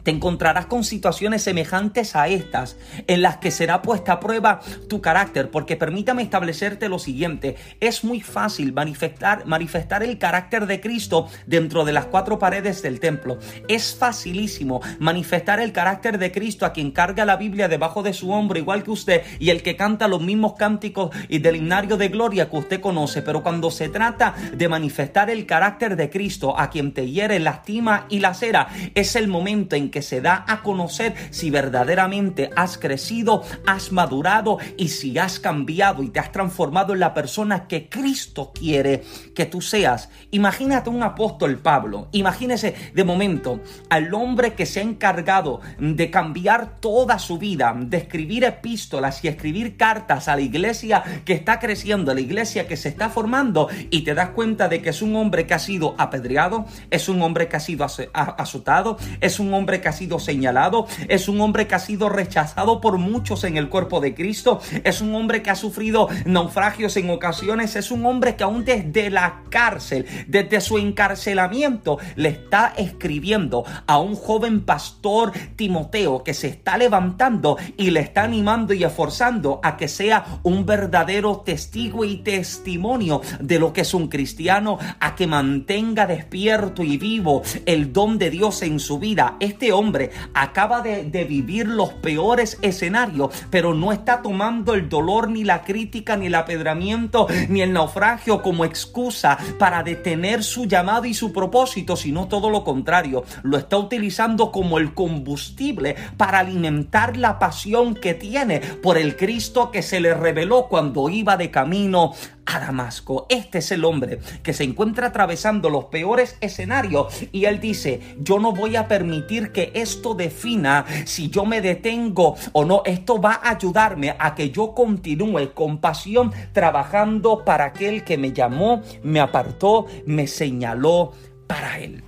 te 0.10 0.16
encontrarás 0.16 0.66
con 0.66 0.84
situaciones 0.84 1.44
semejantes 1.44 2.16
a 2.16 2.28
estas, 2.28 2.78
en 3.06 3.22
las 3.22 3.38
que 3.38 3.52
será 3.52 3.84
puesta 3.84 4.14
a 4.14 4.20
prueba 4.20 4.60
tu 4.90 5.02
carácter, 5.02 5.52
porque 5.52 5.78
permítame 5.78 6.24
establecerte 6.24 6.90
lo 6.90 6.98
siguiente, 6.98 7.58
es 7.80 8.04
muy 8.04 8.20
fácil 8.20 8.74
manifestar, 8.74 9.46
manifestar 9.46 10.02
el 10.02 10.18
carácter 10.18 10.66
de 10.66 10.82
Cristo 10.82 11.28
dentro 11.46 11.86
de 11.86 11.94
las 11.94 12.08
cuatro 12.08 12.40
paredes 12.40 12.82
del 12.82 13.00
templo. 13.00 13.38
Es 13.68 13.96
facilísimo 13.96 14.82
manifestar 14.98 15.60
el 15.60 15.74
carácter 15.74 16.18
de 16.18 16.32
Cristo 16.32 16.66
a 16.66 16.74
quien 16.74 16.90
carga 16.90 17.24
la 17.24 17.38
Biblia 17.38 17.68
debajo 17.68 18.02
de 18.02 18.14
su 18.14 18.32
hombro, 18.32 18.58
igual 18.58 18.82
que 18.82 18.90
usted, 18.90 19.22
y 19.38 19.52
el 19.52 19.62
que 19.62 19.76
canta 19.76 20.08
los 20.08 20.24
mismos 20.24 20.54
cánticos 20.58 21.16
y 21.28 21.38
del 21.38 21.58
himnario 21.58 21.98
de 21.98 22.10
gloria 22.10 22.50
que 22.50 22.58
usted 22.58 22.82
conoce, 22.82 23.22
pero 23.22 23.44
cuando 23.44 23.70
se 23.70 23.90
trata 23.90 24.34
de 24.58 24.68
manifestar 24.68 25.30
el 25.30 25.46
carácter 25.46 25.96
de 25.96 26.10
Cristo 26.10 26.60
a 26.60 26.72
quien 26.72 26.96
te 26.96 27.08
hiere, 27.12 27.38
lastima 27.38 28.08
y 28.10 28.22
lacera, 28.22 28.70
es 28.96 29.16
el 29.16 29.28
momento 29.28 29.76
en 29.76 29.92
que 29.92 29.99
se 30.02 30.22
da 30.22 30.46
a 30.48 30.62
conocer 30.62 31.14
si 31.32 31.50
verdaderamente 31.50 32.50
has 32.56 32.78
crecido, 32.78 33.44
has 33.66 33.92
madurado 33.92 34.58
y 34.78 34.90
si 34.90 35.18
has 35.18 35.40
cambiado 35.40 36.04
y 36.04 36.10
te 36.10 36.20
has 36.20 36.32
transformado 36.32 36.94
en 36.94 37.00
la 37.00 37.14
persona 37.14 37.68
que 37.68 37.90
Cristo 37.90 38.52
quiere 38.54 39.04
que 39.36 39.46
tú 39.46 39.62
seas. 39.62 40.10
Imagínate 40.32 40.90
un 40.90 41.04
apóstol 41.04 41.60
Pablo, 41.60 42.10
imagínese 42.12 42.76
de 42.94 43.04
momento 43.04 43.62
al 43.90 44.14
hombre 44.14 44.54
que 44.54 44.66
se 44.66 44.80
ha 44.80 44.84
encargado 44.84 45.62
de 45.80 46.12
cambiar 46.12 46.80
toda 46.80 47.20
su 47.20 47.38
vida, 47.38 47.76
de 47.78 47.98
escribir 47.98 48.44
epístolas 48.44 49.24
y 49.24 49.28
escribir 49.28 49.78
cartas 49.78 50.28
a 50.28 50.36
la 50.36 50.42
iglesia 50.42 51.04
que 51.26 51.34
está 51.34 51.60
creciendo, 51.60 52.12
a 52.12 52.16
la 52.16 52.22
iglesia 52.22 52.68
que 52.68 52.78
se 52.78 52.90
está 52.90 53.10
formando 53.10 53.70
y 53.90 54.04
te 54.04 54.14
das 54.14 54.30
cuenta 54.30 54.68
de 54.68 54.82
que 54.82 54.90
es 54.90 55.02
un 55.02 55.16
hombre 55.16 55.46
que 55.46 55.54
ha 55.54 55.60
sido 55.60 55.96
apedreado, 55.98 56.66
es 56.90 57.10
un 57.10 57.22
hombre 57.22 57.48
que 57.48 57.58
ha 57.58 57.60
sido 57.60 57.86
azotado, 58.14 58.98
es 59.22 59.40
un 59.40 59.54
hombre 59.54 59.79
que 59.82 59.90
ha 59.90 59.94
sido 59.94 60.20
señalado, 60.20 60.88
es 61.08 61.28
un 61.28 61.42
hombre 61.42 61.68
que 61.68 61.76
ha 61.76 61.80
sido 61.80 62.10
rechazado 62.10 62.82
por 62.82 62.98
muchos 62.98 63.44
en 63.44 63.58
el 63.58 63.70
cuerpo 63.70 64.00
de 64.00 64.14
Cristo, 64.14 64.62
es 64.84 65.02
un 65.02 65.14
hombre 65.16 65.42
que 65.42 65.50
ha 65.50 65.56
sufrido 65.56 66.10
naufragios 66.26 66.96
en 66.98 67.10
ocasiones, 67.10 67.76
es 67.76 67.92
un 67.92 68.06
hombre 68.06 68.36
que 68.36 68.44
aún 68.44 68.66
desde 68.66 69.10
la 69.10 69.44
cárcel, 69.50 70.06
desde 70.28 70.62
su 70.62 70.78
encarcelamiento, 70.78 71.98
le 72.16 72.30
está 72.30 72.74
escribiendo 72.78 73.66
a 73.88 74.00
un 74.00 74.16
joven 74.16 74.62
pastor 74.62 75.32
Timoteo 75.56 76.24
que 76.24 76.34
se 76.34 76.48
está 76.48 76.78
levantando 76.78 77.58
y 77.78 77.92
le 77.92 78.02
está 78.02 78.24
animando 78.24 78.74
y 78.74 78.84
esforzando 78.84 79.60
a 79.64 79.78
que 79.78 79.88
sea 79.88 80.40
un 80.44 80.66
verdadero 80.66 81.38
testigo 81.46 82.06
y 82.06 82.18
testimonio 82.18 83.22
de 83.40 83.60
lo 83.60 83.74
que 83.74 83.82
es 83.82 83.94
un 83.94 84.08
cristiano, 84.08 84.78
a 85.00 85.16
que 85.16 85.28
mantenga 85.28 86.06
despierto 86.06 86.84
y 86.84 86.98
vivo 86.98 87.42
el 87.66 87.94
don 87.94 88.18
de 88.18 88.30
Dios 88.30 88.62
en 88.62 88.80
su 88.80 89.00
vida. 89.00 89.38
Este 89.40 89.69
hombre 89.72 90.12
acaba 90.34 90.82
de, 90.82 91.26
vivir 91.30 91.68
los 91.68 91.94
peores 91.94 92.58
escenarios, 92.62 93.34
pero 93.50 93.74
no 93.74 93.92
está 93.92 94.22
tomando 94.22 94.74
el 94.74 94.90
dolor, 94.90 95.30
ni 95.30 95.44
la 95.44 95.64
crítica, 95.64 96.16
ni 96.16 96.28
el 96.28 96.36
apedramiento, 96.36 97.28
ni 97.50 97.62
el 97.62 97.74
naufragio 97.74 98.42
como 98.42 98.66
excusa 98.66 99.38
para 99.58 99.84
detener 99.84 100.44
su 100.44 100.66
llamado 100.66 101.06
y 101.06 101.14
su 101.14 101.34
propósito, 101.34 101.96
sino 101.96 102.28
todo 102.28 102.50
lo 102.50 102.64
contrario, 102.64 103.24
lo 103.44 103.58
está 103.58 103.78
utilizando 103.78 104.52
como 104.52 104.78
el 104.78 104.94
combustible 104.94 105.96
para 106.18 106.40
alimentar 106.40 107.18
la 107.18 107.38
pasión 107.40 107.96
que 107.96 108.14
tiene 108.14 108.60
por 108.60 108.98
el 108.98 109.16
Cristo 109.16 109.72
que 109.72 109.82
se 109.82 110.00
le 110.00 110.14
reveló 110.14 110.68
cuando 110.68 111.10
iba 111.10 111.38
de 111.38 111.52
camino 111.52 112.14
a. 112.50 113.26
Este 113.30 113.60
es 113.60 113.72
el 113.72 113.86
hombre 113.86 114.20
que 114.44 114.54
se 114.54 114.64
encuentra 114.64 115.08
atravesando 115.08 115.70
los 115.70 115.86
peores 115.86 116.38
escenarios 116.42 117.14
y 117.32 117.46
él 117.46 117.60
dice, 117.60 118.02
yo 118.20 118.40
no 118.40 118.52
voy 118.52 118.76
a 118.76 118.88
permitir 118.88 119.52
que 119.52 119.72
esto 119.76 120.14
defina 120.14 120.86
si 121.06 121.30
yo 121.30 121.46
me 121.46 121.62
detengo 121.62 122.36
o 122.54 122.66
no. 122.66 122.82
Esto 122.86 123.22
va 123.22 123.40
a 123.44 123.52
ayudarme 123.52 124.16
a 124.18 124.36
que 124.36 124.52
yo 124.52 124.74
continúe 124.74 125.54
con 125.54 125.80
pasión 125.80 126.32
trabajando 126.52 127.44
para 127.46 127.66
aquel 127.66 128.04
que 128.04 128.18
me 128.18 128.34
llamó, 128.34 128.82
me 129.04 129.20
apartó, 129.20 129.86
me 130.06 130.28
señaló 130.28 131.14
para 131.48 131.80
él. 131.80 132.04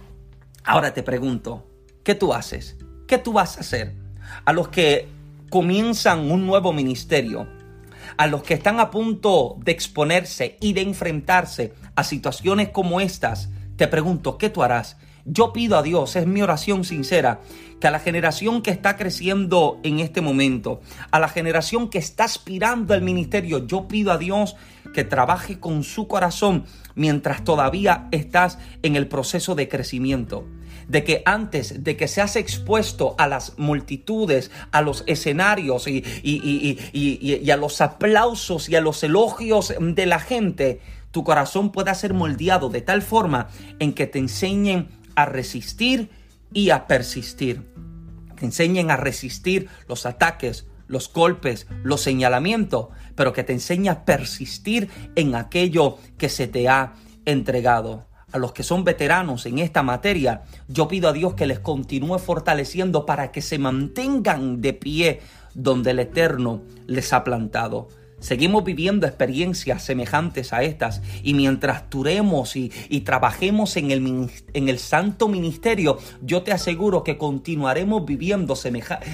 Ahora 0.64 0.94
te 0.94 1.04
pregunto, 1.04 1.66
¿qué 2.04 2.16
tú 2.16 2.34
haces? 2.34 2.78
¿Qué 3.08 3.18
tú 3.18 3.34
vas 3.34 3.58
a 3.58 3.62
hacer? 3.62 3.96
A 4.46 4.54
los 4.54 4.70
que 4.70 5.08
comienzan 5.50 6.32
un 6.32 6.48
nuevo 6.48 6.72
ministerio, 6.72 7.48
a 8.18 8.28
los 8.28 8.44
que 8.44 8.54
están 8.54 8.80
a 8.80 8.92
punto 8.92 9.58
de 9.60 9.72
exponerse 9.72 10.58
y 10.62 10.74
de 10.74 10.82
enfrentarse 10.82 11.74
a 11.96 12.04
situaciones 12.04 12.70
como 12.70 13.02
estas, 13.02 13.50
te 13.76 13.88
pregunto, 13.88 14.38
¿qué 14.38 14.50
tú 14.50 14.64
harás? 14.64 14.98
Yo 15.26 15.54
pido 15.54 15.78
a 15.78 15.84
Dios, 15.84 16.16
es 16.16 16.26
mi 16.26 16.42
oración 16.42 16.84
sincera, 16.84 17.42
que 17.82 17.88
a 17.88 17.92
la 17.92 18.00
generación 18.00 18.62
que 18.62 18.72
está 18.72 18.96
creciendo 18.96 19.80
en 19.84 20.00
este 20.00 20.22
momento, 20.22 20.82
a 21.10 21.20
la 21.20 21.28
generación 21.28 21.90
que 21.90 21.98
está 21.98 22.24
aspirando 22.24 22.94
al 22.94 23.02
ministerio, 23.02 23.68
yo 23.68 23.88
pido 23.90 24.14
a 24.14 24.18
Dios 24.18 24.56
que 24.94 25.04
trabaje 25.04 25.60
con 25.60 25.84
su 25.84 26.08
corazón 26.08 26.66
mientras 26.96 27.44
todavía 27.44 28.08
estás 28.12 28.60
en 28.84 28.96
el 28.96 29.08
proceso 29.08 29.56
de 29.56 29.68
crecimiento 29.68 30.46
de 30.88 31.04
que 31.04 31.24
antes 31.26 31.84
de 31.84 31.96
que 31.96 32.08
seas 32.08 32.36
expuesto 32.36 33.16
a 33.18 33.28
las 33.28 33.58
multitudes, 33.58 34.52
a 34.72 34.82
los 34.82 35.04
escenarios 35.08 35.88
y, 35.88 36.04
y, 36.24 37.50
a 37.50 37.58
los 37.58 37.80
aplausos 37.80 38.68
y 38.68 38.76
a 38.76 38.82
los 38.82 39.02
elogios 39.04 39.74
de 39.80 40.06
la 40.06 40.20
gente, 40.20 40.82
tu 41.12 41.24
corazón 41.24 41.72
pueda 41.72 41.96
ser 41.96 42.14
moldeado 42.14 42.70
de 42.70 42.82
tal 42.82 43.02
forma 43.02 43.48
en 43.80 43.94
que 43.94 44.06
te 44.06 44.20
enseñen 44.20 44.90
a 45.16 45.26
resistir 45.26 46.10
y 46.54 46.72
a 46.72 46.88
persistir. 46.88 47.71
Te 48.42 48.48
enseñen 48.48 48.90
a 48.90 48.98
resistir 48.98 49.70
los 49.88 50.08
ataques, 50.08 50.66
los 50.88 51.14
golpes, 51.14 51.68
los 51.84 52.02
señalamientos, 52.02 52.88
pero 53.14 53.34
que 53.34 53.44
te 53.44 53.54
enseñe 53.54 53.90
a 53.90 54.04
persistir 54.04 54.90
en 55.14 55.36
aquello 55.36 56.00
que 56.18 56.28
se 56.28 56.48
te 56.48 56.68
ha 56.68 56.94
entregado 57.26 58.08
a 58.32 58.40
los 58.40 58.52
que 58.52 58.64
son 58.64 58.84
veteranos 58.84 59.46
en 59.46 59.60
esta 59.60 59.84
materia, 59.84 60.42
yo 60.68 60.88
pido 60.88 61.10
a 61.10 61.14
Dios 61.14 61.36
que 61.36 61.46
les 61.46 61.60
continúe 61.60 62.18
fortaleciendo 62.18 63.06
para 63.06 63.32
que 63.32 63.44
se 63.44 63.60
mantengan 63.60 64.60
de 64.60 64.74
pie 64.74 65.20
donde 65.54 65.92
el 65.92 66.00
Eterno 66.00 66.64
les 66.88 67.14
ha 67.14 67.24
plantado. 67.24 67.90
Seguimos 68.22 68.64
viviendo 68.64 69.08
experiencias 69.08 69.84
semejantes 69.84 70.54
a 70.54 70.62
estas 70.62 71.02
y 71.24 71.34
mientras 71.34 71.90
duremos 71.90 72.56
y, 72.56 72.70
trabajemos 73.02 73.76
en 73.78 73.90
el, 73.90 74.30
en 74.54 74.70
el, 74.70 74.78
santo 74.78 75.28
ministerio, 75.28 75.98
yo 76.22 76.44
te 76.44 76.52
aseguro 76.52 77.04
que 77.04 77.18
continuaremos 77.18 78.06
viviendo 78.06 78.56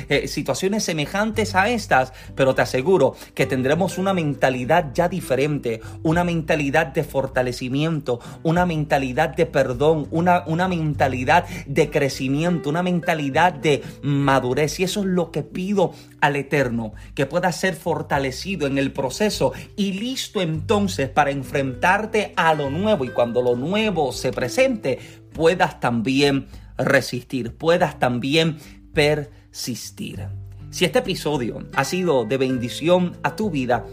eh, 0.10 0.28
situaciones 0.28 0.84
semejantes 0.84 1.56
a 1.56 1.70
estas, 1.70 2.12
pero 2.36 2.54
te 2.54 2.62
aseguro 2.62 3.16
que 3.34 3.46
tendremos 3.46 3.98
una 3.98 4.14
mentalidad 4.14 4.92
ya 4.94 5.08
diferente, 5.08 5.80
una 6.04 6.26
mentalidad 6.26 6.88
de 6.88 7.06
fortalecimiento, 7.06 8.20
una 8.44 8.66
mentalidad 8.66 9.30
de 9.30 9.46
perdón, 9.46 10.08
una, 10.12 10.44
una 10.48 10.68
mentalidad 10.68 11.46
de 11.66 11.90
crecimiento, 11.90 12.70
una 12.70 12.84
mentalidad 12.84 13.54
de 13.54 13.82
madurez. 14.02 14.82
Y 14.82 14.84
eso 14.84 15.00
es 15.00 15.06
lo 15.06 15.32
que 15.32 15.44
pido 15.44 15.94
al 16.22 16.36
Eterno, 16.36 16.94
que 17.16 17.26
pueda 17.26 17.52
ser 17.52 17.76
fortalecido 17.76 18.68
en 18.68 18.78
el 18.78 18.92
proceso 18.92 19.54
y 19.76 19.94
listo 19.94 20.42
entonces 20.42 21.10
para 21.10 21.32
enfrentarte 21.32 22.34
a 22.36 22.54
lo 22.54 22.70
nuevo 22.70 23.06
y 23.06 23.10
cuando 23.10 23.42
lo 23.42 23.56
nuevo 23.56 24.12
se 24.12 24.32
presente 24.32 25.00
puedas 25.34 25.80
también 25.80 26.48
resistir, 26.78 27.56
puedas 27.56 28.00
también 28.00 28.58
persistir. 28.94 30.28
Si 30.70 30.86
este 30.86 31.00
episodio 31.00 31.66
ha 31.74 31.84
sido 31.84 32.26
de 32.26 32.38
bendición 32.38 33.18
a 33.24 33.36
tu 33.36 33.50
vida, 33.50 33.86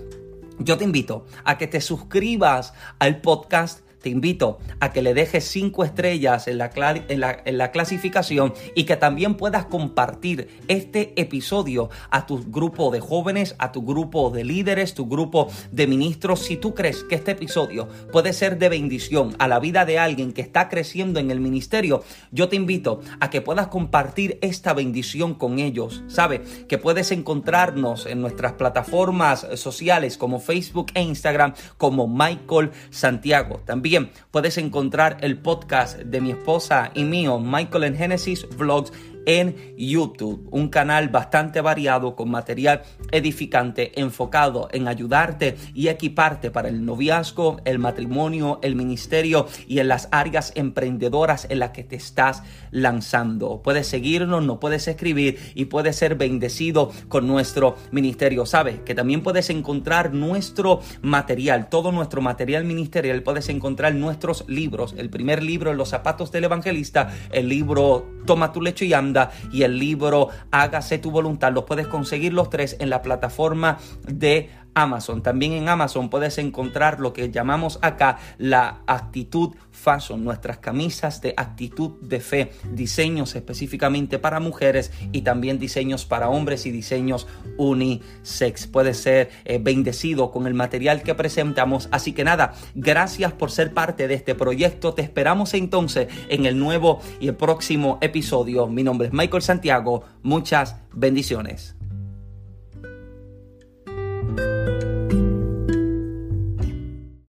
yo 0.59 0.79
te 0.79 0.85
invito 0.85 1.27
a 1.45 1.59
que 1.59 1.67
te 1.67 1.81
suscribas 1.81 2.75
al 2.99 3.21
podcast 3.21 3.84
te 4.05 4.11
invito 4.11 4.59
a 4.81 4.93
que 4.93 5.01
le 5.01 5.15
dejes 5.15 5.45
cinco 5.45 5.83
estrellas 5.83 6.47
en 6.47 6.59
la, 6.59 7.71
clasificación 7.73 8.53
y 8.75 8.85
que 8.85 8.99
también 8.99 9.35
puedas 9.35 9.65
compartir 9.65 10.61
este 10.69 11.19
episodio 11.19 11.89
a 12.11 12.27
tu 12.27 12.45
grupo 12.45 12.91
de 12.91 13.01
jóvenes, 13.01 13.57
a 13.59 13.73
tu 13.73 13.81
grupo 13.83 14.29
de 14.29 14.45
líderes, 14.45 14.93
tu 14.93 15.09
grupo 15.09 15.51
de 15.73 15.87
ministros. 15.87 16.41
Si 16.41 16.59
tú 16.59 16.75
crees 16.75 17.03
que 17.05 17.15
este 17.15 17.31
episodio 17.31 17.89
puede 18.13 18.35
ser 18.35 18.59
de 18.59 18.69
bendición 18.69 19.35
a 19.39 19.49
la 19.49 19.59
vida 19.59 19.87
de 19.87 19.99
alguien 19.99 20.35
que 20.35 20.43
está 20.43 20.69
creciendo 20.69 21.19
en 21.19 21.31
el 21.31 21.41
ministerio, 21.41 22.05
yo 22.31 22.51
te 22.51 22.57
invito 22.57 23.01
a 23.21 23.31
que 23.31 23.41
puedas 23.41 23.69
compartir 23.69 24.39
esta 24.43 24.75
bendición 24.75 25.33
con 25.33 25.59
ellos. 25.61 26.03
Sabe 26.09 26.43
que 26.69 26.77
puedes 26.77 27.11
encontrarnos 27.11 28.05
en 28.05 28.21
nuestras 28.21 28.53
plataformas 28.53 29.47
sociales 29.55 30.19
como 30.19 30.41
Facebook 30.41 30.89
e 30.93 31.01
Instagram 31.01 31.55
como 31.79 32.07
Michael 32.07 32.71
Santiago. 32.91 33.63
También 33.65 33.94
puedes 34.31 34.59
encontrar 34.59 35.19
el 35.21 35.39
podcast 35.39 35.99
de 35.99 36.21
mi 36.21 36.31
esposa 36.31 36.91
y 36.95 37.05
mío, 37.05 37.39
Michael 37.39 37.85
en 37.85 37.97
Genesis 37.97 38.47
Vlogs, 38.57 38.93
en 39.27 39.75
YouTube, 39.77 40.49
un 40.51 40.69
canal 40.69 41.09
bastante 41.09 41.61
variado 41.61 42.17
con 42.17 42.31
material 42.31 42.83
edificante 43.11 43.99
enfocado 44.01 44.69
en 44.73 44.89
ayudarte 44.89 45.57
y 45.75 45.89
equiparte 45.89 46.51
para 46.51 46.69
el 46.69 46.85
noviazgo, 46.85 47.61
el 47.65 47.79
matrimonio, 47.79 48.59
el 48.63 48.77
ministerio 48.77 49.47
y 49.67 49.79
en 49.79 49.89
las 49.89 50.09
áreas 50.11 50.53
emprendedoras 50.55 51.47
en 51.49 51.59
las 51.59 51.71
que 51.71 51.85
te 51.85 51.97
estás 51.97 52.43
lanzando. 52.71 53.61
Puedes 53.63 53.87
seguirnos, 53.87 54.45
no 54.45 54.61
puedes 54.61 54.89
escribir 54.89 55.39
y 55.55 55.67
puedes 55.67 55.97
ser 55.97 56.17
bendecido 56.17 56.93
con 57.09 57.27
nuestro 57.27 57.77
ministerio. 57.91 58.47
Sabes 58.47 58.81
que 58.81 58.95
también 58.95 59.23
puedes 59.23 59.51
encontrar 59.51 60.13
nuestro 60.13 60.81
material, 61.03 61.69
todo 61.69 61.93
nuestro 61.93 62.21
material 62.21 62.65
ministerial, 62.65 63.23
puedes 63.23 63.49
encontrar 63.49 63.95
nuestros 63.95 64.45
libros. 64.49 64.95
El 64.97 65.11
primer 65.11 65.43
libro, 65.43 65.75
Los 65.75 65.91
zapatos 65.91 66.33
del 66.33 66.45
evangelista, 66.45 67.13
el 67.31 67.49
libro 67.49 68.07
Toma 68.27 68.53
tu 68.53 68.63
lecho 68.63 68.85
y 68.87 68.95
anda 68.95 69.14
y 69.53 69.63
el 69.63 69.79
libro 69.79 70.29
Hágase 70.51 70.99
tu 70.99 71.11
voluntad. 71.11 71.53
Los 71.53 71.65
puedes 71.65 71.87
conseguir 71.87 72.33
los 72.33 72.51
tres 72.51 72.77
en 72.81 72.91
la 72.91 73.03
plataforma 73.03 73.79
de 74.07 74.51
Amazon. 74.75 75.23
También 75.23 75.53
en 75.53 75.69
Amazon 75.69 76.11
puedes 76.11 76.39
encontrar 76.39 77.01
lo 77.01 77.13
que 77.13 77.31
llamamos 77.31 77.79
acá 77.83 78.19
la 78.39 78.81
actitud 78.87 79.55
fashion, 79.71 80.25
nuestras 80.25 80.59
camisas 80.59 81.21
de 81.21 81.35
actitud 81.37 82.01
de 82.01 82.21
fe, 82.21 82.53
diseños 82.73 83.35
específicamente 83.35 84.19
para 84.19 84.41
mujeres 84.41 84.93
y 85.13 85.23
también 85.23 85.59
diseños 85.59 86.05
para 86.05 86.29
hombres 86.29 86.67
y 86.67 86.71
diseños 86.71 87.27
unisex. 87.59 88.67
Puede 88.67 88.95
ser 88.95 89.31
eh, 89.45 89.59
bendecido 89.61 90.31
con 90.31 90.47
el 90.47 90.55
material 90.55 91.03
que 91.03 91.15
presentamos. 91.15 91.89
Así 91.91 92.13
que 92.13 92.25
nada, 92.25 92.55
gracias 92.75 93.33
por 93.33 93.51
ser 93.51 93.73
parte 93.73 94.09
de 94.09 94.15
este 94.15 94.35
proyecto. 94.35 94.95
Te 94.95 95.03
esperamos 95.03 95.55
entonces 95.55 96.09
en 96.29 96.47
el 96.47 96.59
nuevo 96.59 97.01
y 97.21 97.29
el 97.29 97.37
próximo 97.37 97.99
episodio. 98.01 98.67
Mi 98.67 98.83
nombre 98.83 99.09
es 99.09 99.13
Michael 99.13 99.43
Santiago. 99.43 100.05
Muchas 100.23 100.77
bendiciones. 100.93 101.77